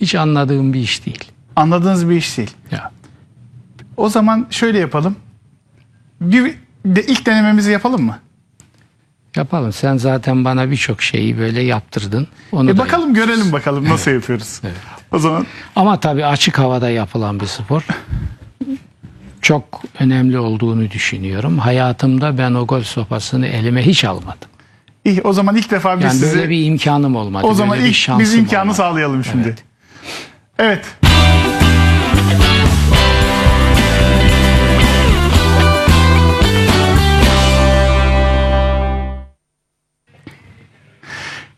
Hiç 0.00 0.14
anladığım 0.14 0.72
bir 0.72 0.80
iş 0.80 1.06
değil. 1.06 1.24
anladığınız 1.56 2.08
bir 2.10 2.16
iş 2.16 2.38
değil. 2.38 2.50
Ya. 2.70 2.90
O 3.96 4.08
zaman 4.08 4.46
şöyle 4.50 4.78
yapalım. 4.78 5.16
Bir 6.20 6.54
de 6.84 7.02
ilk 7.06 7.26
denememizi 7.26 7.70
yapalım 7.70 8.02
mı? 8.02 8.18
Yapalım. 9.36 9.72
Sen 9.72 9.96
zaten 9.96 10.44
bana 10.44 10.70
birçok 10.70 11.02
şeyi 11.02 11.38
böyle 11.38 11.62
yaptırdın. 11.62 12.28
Onu 12.52 12.70
E 12.70 12.74
da 12.74 12.78
bakalım 12.78 13.14
görelim 13.14 13.52
bakalım 13.52 13.84
nasıl 13.88 14.10
yapıyoruz. 14.10 14.60
Evet. 14.64 14.74
O 15.12 15.18
zaman 15.18 15.46
Ama 15.76 16.00
tabii 16.00 16.26
açık 16.26 16.58
havada 16.58 16.90
yapılan 16.90 17.40
bir 17.40 17.46
spor. 17.46 17.86
Çok 19.44 19.82
önemli 19.98 20.38
olduğunu 20.38 20.90
düşünüyorum. 20.90 21.58
Hayatımda 21.58 22.38
ben 22.38 22.54
o 22.54 22.66
golf 22.66 22.86
sopasını 22.86 23.46
elime 23.46 23.86
hiç 23.86 24.04
almadım. 24.04 24.48
iyi 25.04 25.22
o 25.22 25.32
zaman 25.32 25.56
ilk 25.56 25.70
defa 25.70 25.96
biz 25.96 26.04
Yani 26.04 26.14
sizi 26.14 26.36
böyle 26.36 26.50
bir 26.50 26.64
imkanım 26.64 27.16
olmadı. 27.16 27.46
o 27.46 27.54
zaman 27.54 27.80
ilk 27.80 27.94
şansım 27.94 28.20
biz 28.20 28.34
imkanı 28.34 28.62
olmadı. 28.62 28.76
sağlayalım 28.76 29.24
şimdi. 29.24 29.48
Evet. 29.48 29.64
evet. 30.58 30.96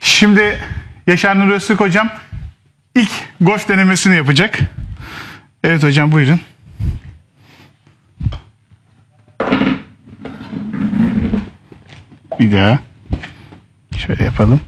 Şimdi 0.00 0.58
Yaşar 1.06 1.38
Nur 1.38 1.52
Öztürk 1.52 1.80
hocam 1.80 2.10
ilk 2.94 3.10
golf 3.40 3.68
denemesini 3.68 4.16
yapacak. 4.16 4.58
Evet 5.64 5.82
hocam 5.82 6.12
buyurun. 6.12 6.40
Bir 12.40 12.52
daha. 12.52 12.78
Şöyle 13.96 14.24
yapalım. 14.24 14.60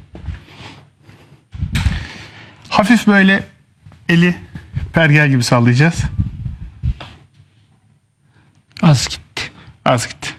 Hafif 2.69 3.07
böyle 3.07 3.43
eli 4.09 4.35
pergel 4.93 5.29
gibi 5.29 5.43
sallayacağız. 5.43 6.03
Az 8.81 9.07
gitti. 9.07 9.51
Az 9.85 10.07
gitti. 10.07 10.29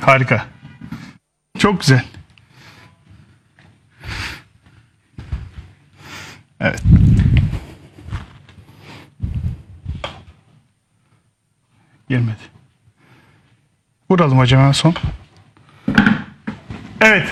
Harika. 0.00 0.46
Çok 1.58 1.80
güzel. 1.80 2.04
Evet. 6.60 6.82
Girmedi. 12.08 12.42
Vuralım 14.10 14.38
hocam 14.38 14.60
en 14.60 14.72
son. 14.72 14.94
Evet. 17.00 17.28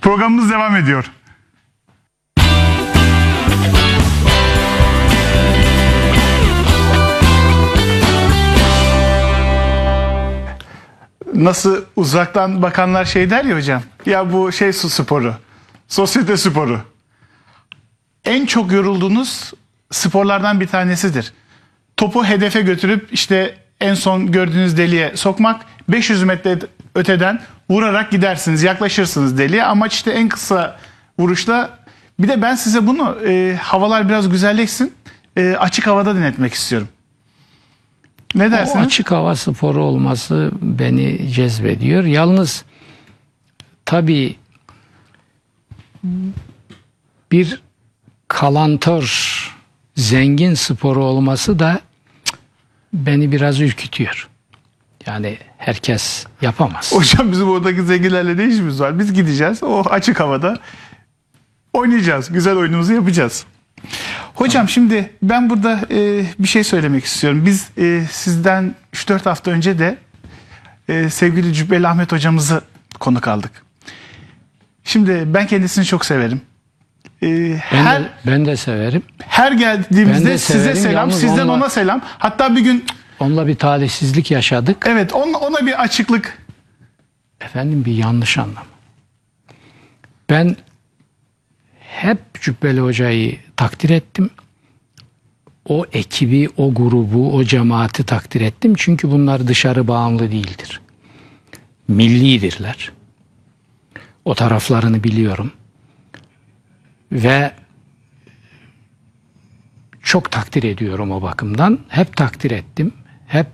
Programımız 0.00 0.50
devam 0.50 0.76
ediyor. 0.76 1.12
nasıl 11.34 11.84
uzaktan 11.96 12.62
bakanlar 12.62 13.04
şey 13.04 13.30
der 13.30 13.44
ya 13.44 13.56
hocam. 13.56 13.82
Ya 14.06 14.32
bu 14.32 14.52
şey 14.52 14.72
su 14.72 14.88
sporu. 14.88 15.34
Sosyete 15.88 16.36
sporu. 16.36 16.80
En 18.24 18.46
çok 18.46 18.72
yorulduğunuz 18.72 19.52
sporlardan 19.90 20.60
bir 20.60 20.66
tanesidir. 20.66 21.32
Topu 21.96 22.24
hedefe 22.24 22.60
götürüp 22.60 23.12
işte 23.12 23.58
en 23.80 23.94
son 23.94 24.32
gördüğünüz 24.32 24.76
deliğe 24.78 25.16
sokmak 25.16 25.66
500 25.88 26.22
metre 26.22 26.58
öteden 26.94 27.40
vurarak 27.70 28.10
gidersiniz. 28.10 28.62
Yaklaşırsınız 28.62 29.38
deliğe. 29.38 29.64
Amaç 29.64 29.94
işte 29.94 30.10
en 30.10 30.28
kısa 30.28 30.76
vuruşla 31.18 31.78
bir 32.18 32.28
de 32.28 32.42
ben 32.42 32.54
size 32.54 32.86
bunu 32.86 33.18
e, 33.26 33.56
havalar 33.62 34.08
biraz 34.08 34.28
güzelleşsin 34.28 34.94
e, 35.36 35.56
açık 35.58 35.86
havada 35.86 36.16
denetmek 36.16 36.54
istiyorum. 36.54 36.88
Ne 38.34 38.46
O 38.46 38.50
dersiniz? 38.50 38.86
açık 38.86 39.10
hava 39.10 39.36
sporu 39.36 39.84
olması 39.84 40.50
beni 40.62 41.32
cezbediyor. 41.32 42.04
Yalnız 42.04 42.64
tabii 43.84 44.36
bir 47.32 47.60
kalantör 48.28 49.06
zengin 49.96 50.54
sporu 50.54 51.04
olması 51.04 51.58
da 51.58 51.80
beni 53.06 53.32
biraz 53.32 53.60
ürkütüyor. 53.60 54.28
Yani 55.06 55.38
herkes 55.58 56.26
yapamaz. 56.42 56.92
Hocam 56.94 57.32
bizim 57.32 57.48
oradaki 57.48 57.82
zenginlerle 57.82 58.36
ne 58.36 58.48
işimiz 58.52 58.80
var? 58.80 58.98
Biz 58.98 59.12
gideceğiz 59.12 59.62
o 59.62 59.80
açık 59.80 60.20
havada 60.20 60.58
oynayacağız. 61.72 62.32
Güzel 62.32 62.56
oyunumuzu 62.56 62.92
yapacağız. 62.92 63.44
Hocam 64.34 64.68
şimdi 64.68 65.10
ben 65.22 65.50
burada 65.50 65.80
e, 65.90 66.24
bir 66.38 66.48
şey 66.48 66.64
söylemek 66.64 67.04
istiyorum. 67.04 67.46
Biz 67.46 67.70
e, 67.78 68.04
sizden 68.10 68.74
3-4 68.94 69.24
hafta 69.24 69.50
önce 69.50 69.78
de 69.78 69.98
e, 70.88 71.10
sevgili 71.10 71.54
Cübbeli 71.54 71.88
Ahmet 71.88 72.12
hocamızı 72.12 72.60
konuk 73.00 73.28
aldık. 73.28 73.50
Şimdi 74.84 75.22
ben 75.26 75.46
kendisini 75.46 75.84
çok 75.84 76.04
severim. 76.04 76.40
E, 77.22 77.26
Ben, 77.26 77.56
her 77.58 78.02
de, 78.04 78.08
ben 78.26 78.46
de 78.46 78.56
severim. 78.56 79.02
her 79.18 79.52
geldiğimizde 79.52 80.24
Ben 80.24 80.32
de 80.32 80.38
size 80.38 80.58
severim. 80.58 80.76
selam, 80.82 80.94
Yalnız 80.94 81.20
sizden 81.20 81.42
onunla- 81.42 81.52
ona 81.52 81.70
selam. 81.70 82.00
Hatta 82.04 82.56
bir 82.56 82.60
gün 82.60 82.84
Onunla 83.20 83.46
bir 83.46 83.54
talihsizlik 83.54 84.30
yaşadık. 84.30 84.84
evet 84.88 85.12
on- 85.12 85.32
ona 85.32 85.66
bir 85.66 85.82
açıklık 85.82 86.38
Efendim 87.40 87.84
bir 87.84 87.92
yanlış 87.92 88.38
anlam. 88.38 88.64
Ben 90.30 90.56
hep 91.80 92.18
Cübbeli 92.42 92.80
Hoca'yı 92.80 93.38
takdir 93.56 93.90
ettim. 93.90 94.30
O 95.68 95.84
ekibi, 95.92 96.48
o 96.56 96.74
grubu, 96.74 97.34
o 97.36 97.44
cemaati 97.44 98.04
takdir 98.04 98.40
ettim. 98.40 98.74
Çünkü 98.76 99.10
bunlar 99.10 99.48
dışarı 99.48 99.88
bağımlı 99.88 100.30
değildir. 100.32 100.80
Millidirler. 101.88 102.92
O 104.24 104.34
taraflarını 104.34 105.04
biliyorum. 105.04 105.52
Ve 107.12 107.52
çok 110.02 110.30
takdir 110.30 110.62
ediyorum 110.62 111.10
o 111.10 111.22
bakımdan. 111.22 111.78
Hep 111.88 112.16
takdir 112.16 112.50
ettim. 112.50 112.92
Hep 113.26 113.46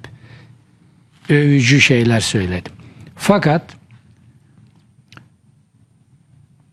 övücü 1.29 1.81
şeyler 1.81 2.21
söyledim. 2.21 2.73
Fakat 3.17 3.77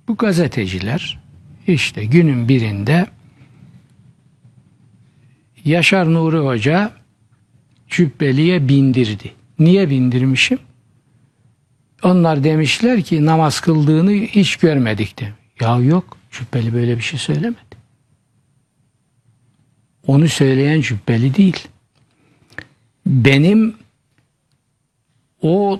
bu 0.07 0.15
gazeteciler 0.15 1.19
işte 1.67 2.05
günün 2.05 2.49
birinde 2.49 3.05
Yaşar 5.65 6.13
Nuri 6.13 6.37
Hoca 6.37 6.91
Cübbeli'ye 7.87 8.69
bindirdi. 8.69 9.33
Niye 9.59 9.89
bindirmişim? 9.89 10.59
Onlar 12.03 12.43
demişler 12.43 13.01
ki 13.01 13.25
namaz 13.25 13.61
kıldığını 13.61 14.11
hiç 14.11 14.55
görmedik 14.55 15.19
de. 15.19 15.33
Ya 15.61 15.77
yok 15.77 16.18
Cübbeli 16.31 16.73
böyle 16.73 16.97
bir 16.97 17.03
şey 17.03 17.19
söylemedi. 17.19 17.79
Onu 20.07 20.29
söyleyen 20.29 20.81
Cübbeli 20.81 21.35
değil. 21.35 21.67
Benim 23.05 23.75
o 25.41 25.79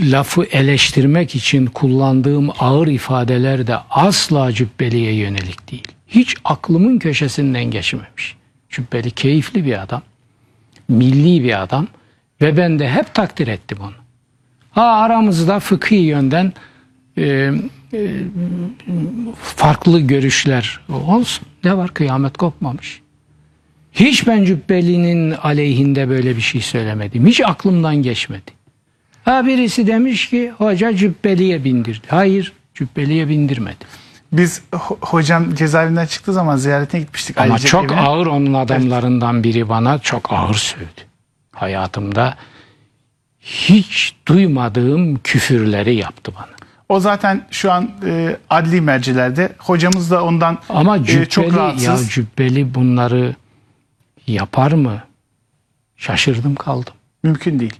lafı 0.00 0.44
eleştirmek 0.44 1.34
için 1.34 1.66
kullandığım 1.66 2.50
ağır 2.58 2.86
ifadeler 2.86 3.66
de 3.66 3.76
asla 3.90 4.52
Cübbeli'ye 4.52 5.14
yönelik 5.14 5.70
değil. 5.70 5.88
Hiç 6.08 6.36
aklımın 6.44 6.98
köşesinden 6.98 7.64
geçmemiş. 7.64 8.36
Cübbeli 8.70 9.10
keyifli 9.10 9.64
bir 9.64 9.82
adam, 9.82 10.02
milli 10.88 11.44
bir 11.44 11.62
adam 11.62 11.86
ve 12.40 12.56
ben 12.56 12.78
de 12.78 12.90
hep 12.90 13.14
takdir 13.14 13.48
ettim 13.48 13.78
onu. 13.80 13.94
Ha 14.70 14.82
aramızda 14.82 15.60
fıkhi 15.60 15.94
yönden 15.94 16.52
e, 17.18 17.52
farklı 19.42 20.00
görüşler 20.00 20.80
olsun. 20.88 21.46
Ne 21.64 21.76
var 21.76 21.94
kıyamet 21.94 22.36
kopmamış. 22.36 23.00
Hiç 23.92 24.26
ben 24.26 24.44
Cübbeli'nin 24.44 25.30
aleyhinde 25.30 26.08
böyle 26.08 26.36
bir 26.36 26.40
şey 26.42 26.60
söylemedim. 26.60 27.26
Hiç 27.26 27.40
aklımdan 27.40 27.96
geçmedi. 27.96 28.50
Ha 29.24 29.46
birisi 29.46 29.86
demiş 29.86 30.30
ki 30.30 30.52
hoca 30.58 30.96
Cübbeli'ye 30.96 31.64
bindirdi. 31.64 32.06
Hayır 32.08 32.52
Cübbeli'ye 32.74 33.28
bindirmedi. 33.28 33.84
Biz 34.32 34.62
ho- 34.72 34.96
hocam 35.00 35.54
cezaevinden 35.54 36.06
çıktığı 36.06 36.32
zaman 36.32 36.56
ziyaretine 36.56 37.00
gitmiştik. 37.00 37.38
Ama 37.38 37.58
çok 37.58 37.84
evine. 37.84 38.00
ağır 38.00 38.26
onun 38.26 38.54
adamlarından 38.54 39.44
biri 39.44 39.68
bana 39.68 39.98
çok 39.98 40.32
ağır 40.32 40.54
sövdü. 40.54 41.02
Hayatımda 41.52 42.36
hiç 43.40 44.14
duymadığım 44.28 45.18
küfürleri 45.24 45.94
yaptı 45.94 46.32
bana. 46.34 46.55
O 46.88 47.00
zaten 47.00 47.46
şu 47.50 47.72
an 47.72 47.90
e, 48.06 48.36
adli 48.50 48.80
mercilerde. 48.80 49.52
Hocamız 49.58 50.10
da 50.10 50.24
ondan 50.24 50.58
Ama 50.68 50.96
e, 50.96 51.04
Cübbeli, 51.04 51.28
çok 51.28 51.46
ya 51.46 51.56
rahatsız. 51.56 52.10
Cübbeli 52.10 52.74
bunları 52.74 53.34
yapar 54.26 54.72
mı? 54.72 55.02
Şaşırdım 55.96 56.54
kaldım. 56.54 56.94
Mümkün 57.22 57.60
değil. 57.60 57.74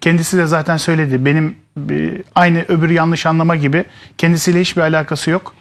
Kendisi 0.00 0.36
de 0.36 0.46
zaten 0.46 0.76
söyledi. 0.76 1.24
Benim 1.24 1.56
e, 1.90 2.22
aynı 2.34 2.64
öbür 2.68 2.90
yanlış 2.90 3.26
anlama 3.26 3.56
gibi 3.56 3.84
kendisiyle 4.18 4.60
hiçbir 4.60 4.82
alakası 4.82 5.30
yok. 5.30 5.54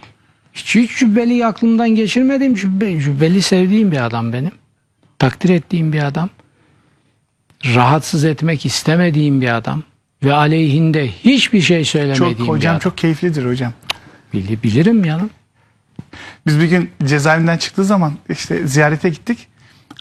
Hiç, 0.54 0.76
hiç 0.76 0.98
Cübbeli'yi 0.98 1.46
aklımdan 1.46 1.90
geçirmedim. 1.90 2.56
Cübbeli, 2.56 3.02
Cübbeli 3.02 3.42
sevdiğim 3.42 3.92
bir 3.92 4.06
adam 4.06 4.34
benim. 4.34 4.52
Takdir 5.20 5.50
ettiğim 5.50 5.94
bir 5.94 6.04
adam. 6.04 6.30
Rahatsız 7.76 8.26
etmek 8.26 8.66
istemediğim 8.66 9.42
bir 9.42 9.56
adam. 9.58 9.84
Ve 10.24 10.34
aleyhinde 10.34 11.08
hiçbir 11.08 11.62
şey 11.62 11.86
söylemediğim 11.86 12.38
Çok 12.38 12.48
hocam 12.48 12.72
adam. 12.72 12.80
çok 12.80 12.98
keyiflidir 12.98 13.46
hocam. 13.46 13.74
Bili- 14.34 14.64
bilirim 14.64 15.04
yanım. 15.06 15.30
Biz 16.48 16.60
bir 16.60 16.66
gün 16.66 16.90
cezaevinden 17.06 17.58
çıktığı 17.58 17.84
zaman 17.86 18.14
işte 18.30 18.68
ziyarete 18.68 19.10
gittik. 19.10 19.48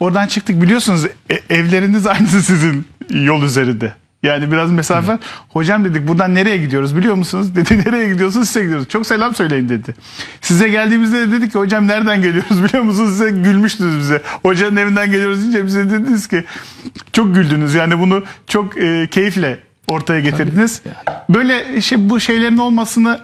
Oradan 0.01 0.27
çıktık 0.27 0.63
biliyorsunuz 0.63 1.05
e- 1.31 1.55
evleriniz 1.55 2.07
aynısı 2.07 2.43
sizin 2.43 2.87
yol 3.11 3.43
üzerinde. 3.43 3.95
Yani 4.23 4.53
biraz 4.53 4.71
mesafe. 4.71 5.19
Hocam 5.49 5.85
dedik 5.85 6.09
buradan 6.09 6.35
nereye 6.35 6.57
gidiyoruz 6.57 6.97
biliyor 6.97 7.15
musunuz? 7.15 7.55
Dedi 7.57 7.79
nereye 7.87 8.13
gidiyorsunuz 8.13 8.47
size 8.49 8.63
gidiyoruz. 8.63 8.89
Çok 8.89 9.07
selam 9.07 9.35
söyleyin 9.35 9.69
dedi. 9.69 9.95
Size 10.41 10.69
geldiğimizde 10.69 11.21
de 11.21 11.33
dedik 11.33 11.53
ki 11.53 11.59
hocam 11.59 11.87
nereden 11.89 12.23
geliyoruz 12.23 12.65
biliyor 12.65 12.83
musunuz? 12.83 13.11
Size 13.11 13.31
gülmüştünüz 13.31 13.99
bize. 13.99 14.23
Hocanın 14.43 14.77
evinden 14.77 15.11
geliyoruz 15.11 15.41
deyince 15.43 15.67
bize 15.67 15.91
dediniz 15.91 16.29
ki 16.29 16.45
çok 17.13 17.35
güldünüz. 17.35 17.75
Yani 17.75 17.99
bunu 17.99 18.25
çok 18.47 18.79
e, 18.79 19.09
keyifle 19.11 19.59
ortaya 19.89 20.21
getirdiniz. 20.21 20.83
Böyle 21.29 21.81
şey, 21.81 22.11
bu 22.11 22.21
şeylerin 22.21 22.59
olmasını 22.59 23.21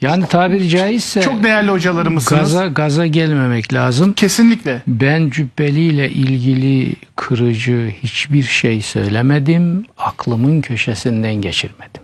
Yani 0.00 0.26
tabiri 0.26 0.68
caizse 0.68 1.22
çok 1.22 1.42
değerli 1.42 1.70
hocalarımızsınız. 1.70 2.40
gaza, 2.42 2.66
gaza 2.66 3.06
gelmemek 3.06 3.74
lazım. 3.74 4.12
Kesinlikle. 4.12 4.82
Ben 4.86 5.30
Cübbeli 5.30 5.80
ile 5.80 6.10
ilgili 6.10 6.96
kırıcı 7.16 7.94
hiçbir 8.02 8.42
şey 8.42 8.82
söylemedim. 8.82 9.84
Aklımın 9.98 10.60
köşesinden 10.60 11.34
geçirmedim. 11.34 12.02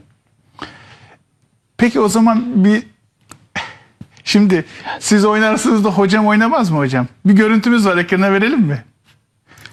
Peki 1.78 2.00
o 2.00 2.08
zaman 2.08 2.64
bir 2.64 2.82
şimdi 4.24 4.64
siz 5.00 5.24
oynarsınız 5.24 5.84
da 5.84 5.88
hocam 5.90 6.26
oynamaz 6.26 6.70
mı 6.70 6.78
hocam? 6.78 7.06
Bir 7.26 7.32
görüntümüz 7.32 7.86
var 7.86 7.96
ekrana 7.96 8.32
verelim 8.32 8.60
mi? 8.60 8.84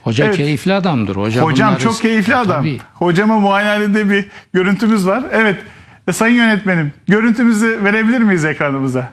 Hoca 0.04 0.26
Evet. 0.26 0.38
keyifli 0.38 0.74
adamdır. 0.74 1.16
Hoca 1.16 1.42
Hocam 1.42 1.70
bunları- 1.70 1.82
çok 1.84 2.02
keyifli 2.02 2.36
adam. 2.36 2.58
Tabii. 2.62 2.80
Hocama 2.94 3.40
muayenehanede 3.40 4.10
bir 4.10 4.26
görüntümüz 4.54 5.08
var. 5.08 5.24
Evet. 5.32 5.60
E, 6.08 6.14
sayın 6.14 6.36
yönetmenim 6.36 6.94
görüntümüzü 7.08 7.84
verebilir 7.84 8.20
miyiz 8.20 8.46
ekranımıza? 8.46 9.10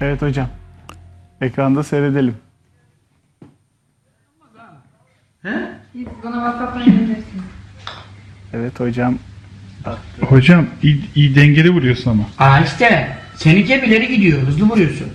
Evet 0.00 0.22
hocam. 0.22 0.48
Ekranda 1.40 1.82
seyredelim. 1.82 2.36
Göndersin. 6.84 7.42
Evet 8.52 8.80
hocam. 8.80 9.18
Hocam 10.20 10.66
iyi, 10.82 11.04
iyi 11.14 11.34
dengeli 11.34 11.70
vuruyorsun 11.70 12.10
ama. 12.10 12.22
Aa 12.38 12.60
işte. 12.60 13.16
Seninki 13.36 13.74
hep 13.74 13.84
ileri 13.88 14.08
gidiyor. 14.16 14.42
Hızlı 14.42 14.64
vuruyorsun. 14.68 15.08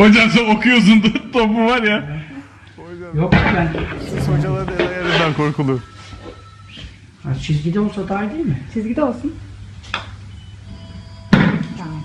Hocam 0.00 0.30
sen 0.30 0.56
okuyorsun 0.56 1.02
topu 1.32 1.66
var 1.66 1.82
ya. 1.82 2.04
Yok 3.14 3.32
ben. 3.32 3.72
Hocalar 4.36 4.68
el 4.78 4.88
ayarından 4.88 5.34
korkulu. 5.34 5.80
Ha, 7.22 7.34
çizgide 7.42 7.80
olsa 7.80 8.08
daha 8.08 8.24
iyi 8.24 8.30
değil 8.30 8.46
mi? 8.46 8.60
Çizgide 8.74 9.02
olsun. 9.02 9.34
Tamam. 11.78 12.02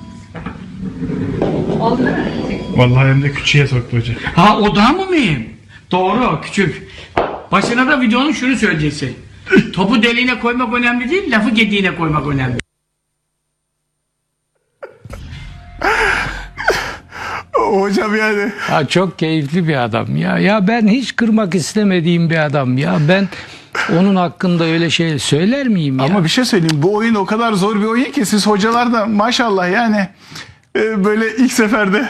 Oldu 1.82 2.02
mi? 2.02 2.32
Vallahi 2.76 3.08
hem 3.08 3.24
de 3.24 3.32
küçüğe 3.32 3.68
soktu 3.68 3.98
hocam. 3.98 4.16
Ha 4.36 4.58
o 4.60 4.76
daha 4.76 4.94
mı 4.94 5.06
mühim? 5.10 5.50
Doğru 5.92 6.42
küçük. 6.42 6.88
Başına 7.52 7.88
da 7.88 8.02
videonun 8.02 8.32
şunu 8.32 8.56
söyleyeceksin. 8.56 9.18
Topu 9.74 10.04
deliğine 10.04 10.40
koymak 10.40 10.74
önemli 10.74 11.10
değil, 11.10 11.32
lafı 11.32 11.50
gediğine 11.50 11.96
koymak 11.96 12.28
önemli. 12.28 12.58
Hocam 17.66 18.16
yani. 18.16 18.52
Ya 18.72 18.88
çok 18.88 19.20
keyifli 19.20 19.68
bir 19.68 19.84
adam 19.84 20.16
ya. 20.16 20.38
Ya 20.38 20.68
ben 20.68 20.88
hiç 20.88 21.16
kırmak 21.16 21.56
istemediğim 21.56 22.30
bir 22.30 22.46
adam 22.46 22.78
ya. 22.78 22.98
Ben 23.10 23.30
onun 23.94 24.16
hakkında 24.16 24.64
öyle 24.64 24.90
şey 24.90 25.20
söyler 25.20 25.68
miyim 25.68 26.00
ya? 26.00 26.06
Ama 26.06 26.24
bir 26.24 26.30
şey 26.30 26.46
söyleyeyim 26.46 26.84
bu 26.84 26.96
oyun 26.96 27.16
o 27.16 27.26
kadar 27.26 27.54
zor 27.54 27.76
bir 27.76 27.86
oyun 27.86 28.12
ki 28.12 28.26
siz 28.26 28.48
hocalar 28.48 28.94
da 28.94 29.06
maşallah 29.06 29.72
yani 29.72 30.08
e, 30.76 31.06
böyle 31.06 31.36
ilk 31.36 31.52
seferde 31.52 32.10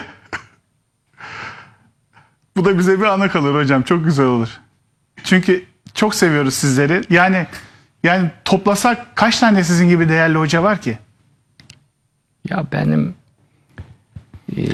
bu 2.58 2.66
da 2.66 2.78
bize 2.78 3.00
bir 3.00 3.06
ana 3.06 3.30
kalır 3.30 3.56
hocam 3.56 3.82
çok 3.82 4.06
güzel 4.06 4.26
olur. 4.26 4.50
Çünkü 5.24 5.66
çok 5.94 6.16
seviyoruz 6.16 6.54
sizleri. 6.54 7.02
Yani 7.10 7.48
yani 8.04 8.32
toplasak 8.46 9.16
kaç 9.16 9.40
tane 9.40 9.64
sizin 9.64 9.90
gibi 9.90 10.10
değerli 10.10 10.38
hoca 10.38 10.64
var 10.64 10.82
ki? 10.82 10.98
Ya 12.50 12.66
benim 12.72 13.16
eee, 14.58 14.66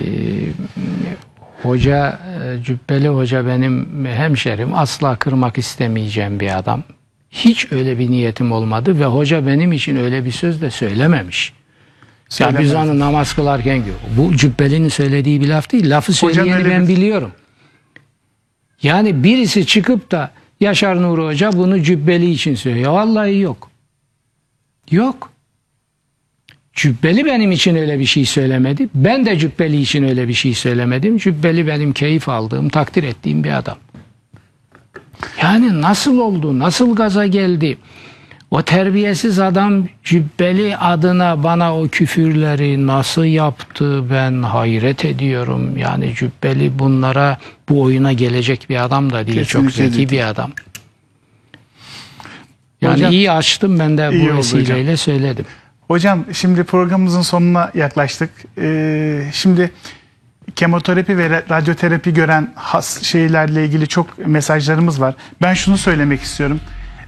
hoca 1.63 2.19
e, 2.59 2.63
Cübbeli 2.63 3.07
Hoca 3.07 3.47
benim 3.47 4.05
hemşerim. 4.05 4.73
Asla 4.75 5.15
kırmak 5.15 5.57
istemeyeceğim 5.57 6.39
bir 6.39 6.57
adam. 6.57 6.83
Hiç 7.31 7.71
öyle 7.71 7.99
bir 7.99 8.11
niyetim 8.11 8.51
olmadı 8.51 8.99
ve 8.99 9.05
hoca 9.05 9.47
benim 9.47 9.71
için 9.73 9.95
öyle 9.95 10.25
bir 10.25 10.31
söz 10.31 10.61
de 10.61 10.71
söylememiş. 10.71 11.53
Ya 12.39 12.47
biz 12.59 12.73
onu 12.75 12.99
namaz 12.99 13.33
kılarken 13.35 13.85
gör- 13.85 13.93
bu 14.17 14.35
Cübbeli'nin 14.35 14.89
söylediği 14.89 15.41
bir 15.41 15.47
laf 15.47 15.71
değil. 15.71 15.89
Lafı 15.89 16.13
söyleyeni 16.13 16.55
öyle 16.55 16.69
ben 16.69 16.87
biliyorum. 16.87 17.31
Yani 18.83 19.23
birisi 19.23 19.65
çıkıp 19.65 20.11
da 20.11 20.31
Yaşar 20.59 21.01
Nuri 21.01 21.21
Hoca 21.21 21.53
bunu 21.53 21.83
Cübbeli 21.83 22.31
için 22.31 22.55
söylüyor. 22.55 22.91
Vallahi 22.91 23.39
yok. 23.39 23.69
Yok. 24.91 25.31
Cübbeli 26.73 27.25
benim 27.25 27.51
için 27.51 27.75
öyle 27.75 27.99
bir 27.99 28.05
şey 28.05 28.25
söylemedi. 28.25 28.89
Ben 28.95 29.25
de 29.25 29.39
Cübbeli 29.39 29.81
için 29.81 30.03
öyle 30.03 30.27
bir 30.27 30.33
şey 30.33 30.53
söylemedim. 30.53 31.17
Cübbeli 31.17 31.67
benim 31.67 31.93
keyif 31.93 32.29
aldığım, 32.29 32.69
takdir 32.69 33.03
ettiğim 33.03 33.43
bir 33.43 33.57
adam. 33.57 33.77
Yani 35.41 35.81
nasıl 35.81 36.17
oldu, 36.19 36.59
nasıl 36.59 36.95
gaza 36.95 37.27
geldi? 37.27 37.77
O 38.51 38.61
terbiyesiz 38.61 39.39
adam 39.39 39.87
Cübbeli 40.03 40.77
adına 40.77 41.43
bana 41.43 41.77
o 41.79 41.87
küfürleri 41.87 42.87
nasıl 42.87 43.25
yaptı 43.25 44.03
ben 44.11 44.43
hayret 44.43 45.05
ediyorum. 45.05 45.77
Yani 45.77 46.13
Cübbeli 46.15 46.79
bunlara 46.79 47.37
bu 47.69 47.81
oyuna 47.81 48.13
gelecek 48.13 48.65
bir 48.69 48.83
adam 48.83 49.13
da 49.13 49.27
değil. 49.27 49.45
Çok 49.45 49.63
Kesinlikle 49.63 49.83
zeki 49.83 50.09
değil. 50.09 50.21
bir 50.21 50.27
adam. 50.29 50.51
Yani 52.81 52.93
Hocam- 52.93 53.11
iyi 53.11 53.31
açtım 53.31 53.79
ben 53.79 53.97
de 53.97 54.11
bu 54.13 54.37
vesileyle 54.37 54.97
söyledim. 54.97 55.45
Hocam 55.91 56.25
şimdi 56.33 56.63
programımızın 56.63 57.21
sonuna 57.21 57.71
yaklaştık. 57.73 58.29
Ee, 58.57 59.23
şimdi 59.33 59.71
kemoterapi 60.55 61.17
ve 61.17 61.27
ra- 61.27 61.49
radyoterapi 61.49 62.13
gören 62.13 62.51
has 62.55 63.03
şeylerle 63.03 63.65
ilgili 63.65 63.87
çok 63.87 64.27
mesajlarımız 64.27 65.01
var. 65.01 65.15
Ben 65.41 65.53
şunu 65.53 65.77
söylemek 65.77 66.21
istiyorum. 66.21 66.59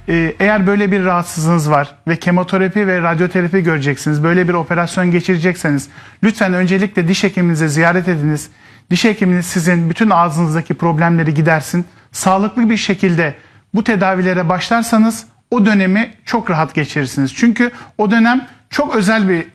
Ee, 0.08 0.34
eğer 0.40 0.66
böyle 0.66 0.92
bir 0.92 1.04
rahatsızlığınız 1.04 1.70
var 1.70 1.94
ve 2.08 2.16
kemoterapi 2.16 2.86
ve 2.86 3.02
radyoterapi 3.02 3.62
göreceksiniz, 3.62 4.22
böyle 4.22 4.48
bir 4.48 4.54
operasyon 4.54 5.10
geçirecekseniz 5.10 5.88
lütfen 6.22 6.54
öncelikle 6.54 7.08
diş 7.08 7.24
hekiminize 7.24 7.68
ziyaret 7.68 8.08
ediniz. 8.08 8.48
Diş 8.90 9.04
hekiminiz 9.04 9.46
sizin 9.46 9.90
bütün 9.90 10.10
ağzınızdaki 10.10 10.74
problemleri 10.74 11.34
gidersin. 11.34 11.84
Sağlıklı 12.12 12.70
bir 12.70 12.76
şekilde 12.76 13.34
bu 13.74 13.84
tedavilere 13.84 14.48
başlarsanız 14.48 15.26
o 15.50 15.66
dönemi 15.66 16.14
çok 16.24 16.50
rahat 16.50 16.74
geçirirsiniz. 16.74 17.34
Çünkü 17.34 17.70
o 17.98 18.10
dönem 18.10 18.46
çok 18.70 18.96
özel 18.96 19.28
bir 19.28 19.46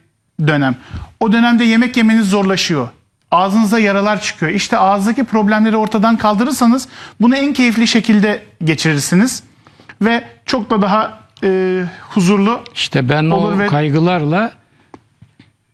dönem. 0.48 0.76
O 1.20 1.32
dönemde 1.32 1.64
yemek 1.64 1.98
yemeniz 1.98 2.30
zorlaşıyor. 2.30 2.88
Ağzınıza 3.32 3.80
yaralar 3.80 4.22
çıkıyor. 4.22 4.52
İşte 4.52 4.78
ağızdaki 4.78 5.24
problemleri 5.24 5.78
ortadan 5.78 6.18
kaldırırsanız 6.18 6.88
bunu 7.22 7.36
en 7.36 7.54
keyifli 7.54 7.88
şekilde 7.88 8.44
geçirirsiniz. 8.64 9.44
Ve 10.02 10.24
çok 10.46 10.70
da 10.70 10.82
daha 10.82 11.20
e, 11.44 11.84
huzurlu 12.10 12.62
İşte 12.76 13.10
ben 13.10 13.24
Olur 13.30 13.54
o 13.54 13.60
ve- 13.60 13.68
kaygılarla 13.68 14.52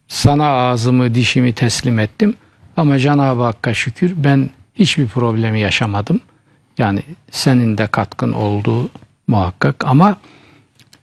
sana 0.07 0.47
ağzımı 0.47 1.15
dişimi 1.15 1.53
teslim 1.53 1.99
ettim. 1.99 2.35
Ama 2.77 2.99
Cenab-ı 2.99 3.43
Hakk'a 3.43 3.73
şükür 3.73 4.13
ben 4.15 4.49
hiçbir 4.75 5.07
problemi 5.07 5.59
yaşamadım. 5.59 6.21
Yani 6.77 7.01
senin 7.31 7.77
de 7.77 7.87
katkın 7.87 8.33
olduğu 8.33 8.89
muhakkak 9.27 9.85
ama 9.85 10.17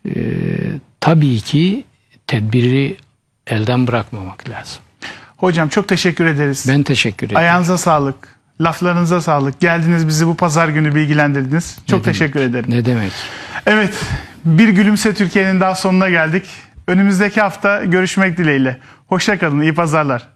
e, 0.09 0.13
tabii 1.01 1.41
ki 1.41 1.85
tedbiri 2.33 2.97
elden 3.47 3.87
bırakmamak 3.87 4.49
lazım. 4.49 4.83
Hocam 5.37 5.69
çok 5.69 5.89
teşekkür 5.89 6.27
ederiz. 6.27 6.67
Ben 6.69 6.83
teşekkür 6.83 7.27
ederim. 7.27 7.39
Ayağınıza 7.41 7.79
sağlık. 7.79 8.29
Laflarınıza 8.61 9.21
sağlık. 9.21 9.61
Geldiniz 9.61 10.09
bizi 10.09 10.27
bu 10.27 10.37
pazar 10.37 10.69
günü 10.69 10.95
bilgilendirdiniz. 10.95 11.79
Çok 11.87 12.05
teşekkür 12.05 12.41
ederim. 12.41 12.65
Ne 12.69 12.85
demek? 12.85 13.13
Evet, 13.67 13.95
bir 14.45 14.69
Gülümse 14.69 15.15
Türkiye'nin 15.15 15.61
daha 15.61 15.75
sonuna 15.75 16.11
geldik. 16.11 16.45
Önümüzdeki 16.87 17.41
hafta 17.41 17.85
görüşmek 17.85 18.39
dileğiyle. 18.39 18.79
Hoşça 19.07 19.39
kalın, 19.39 19.61
iyi 19.61 19.75
pazarlar. 19.75 20.29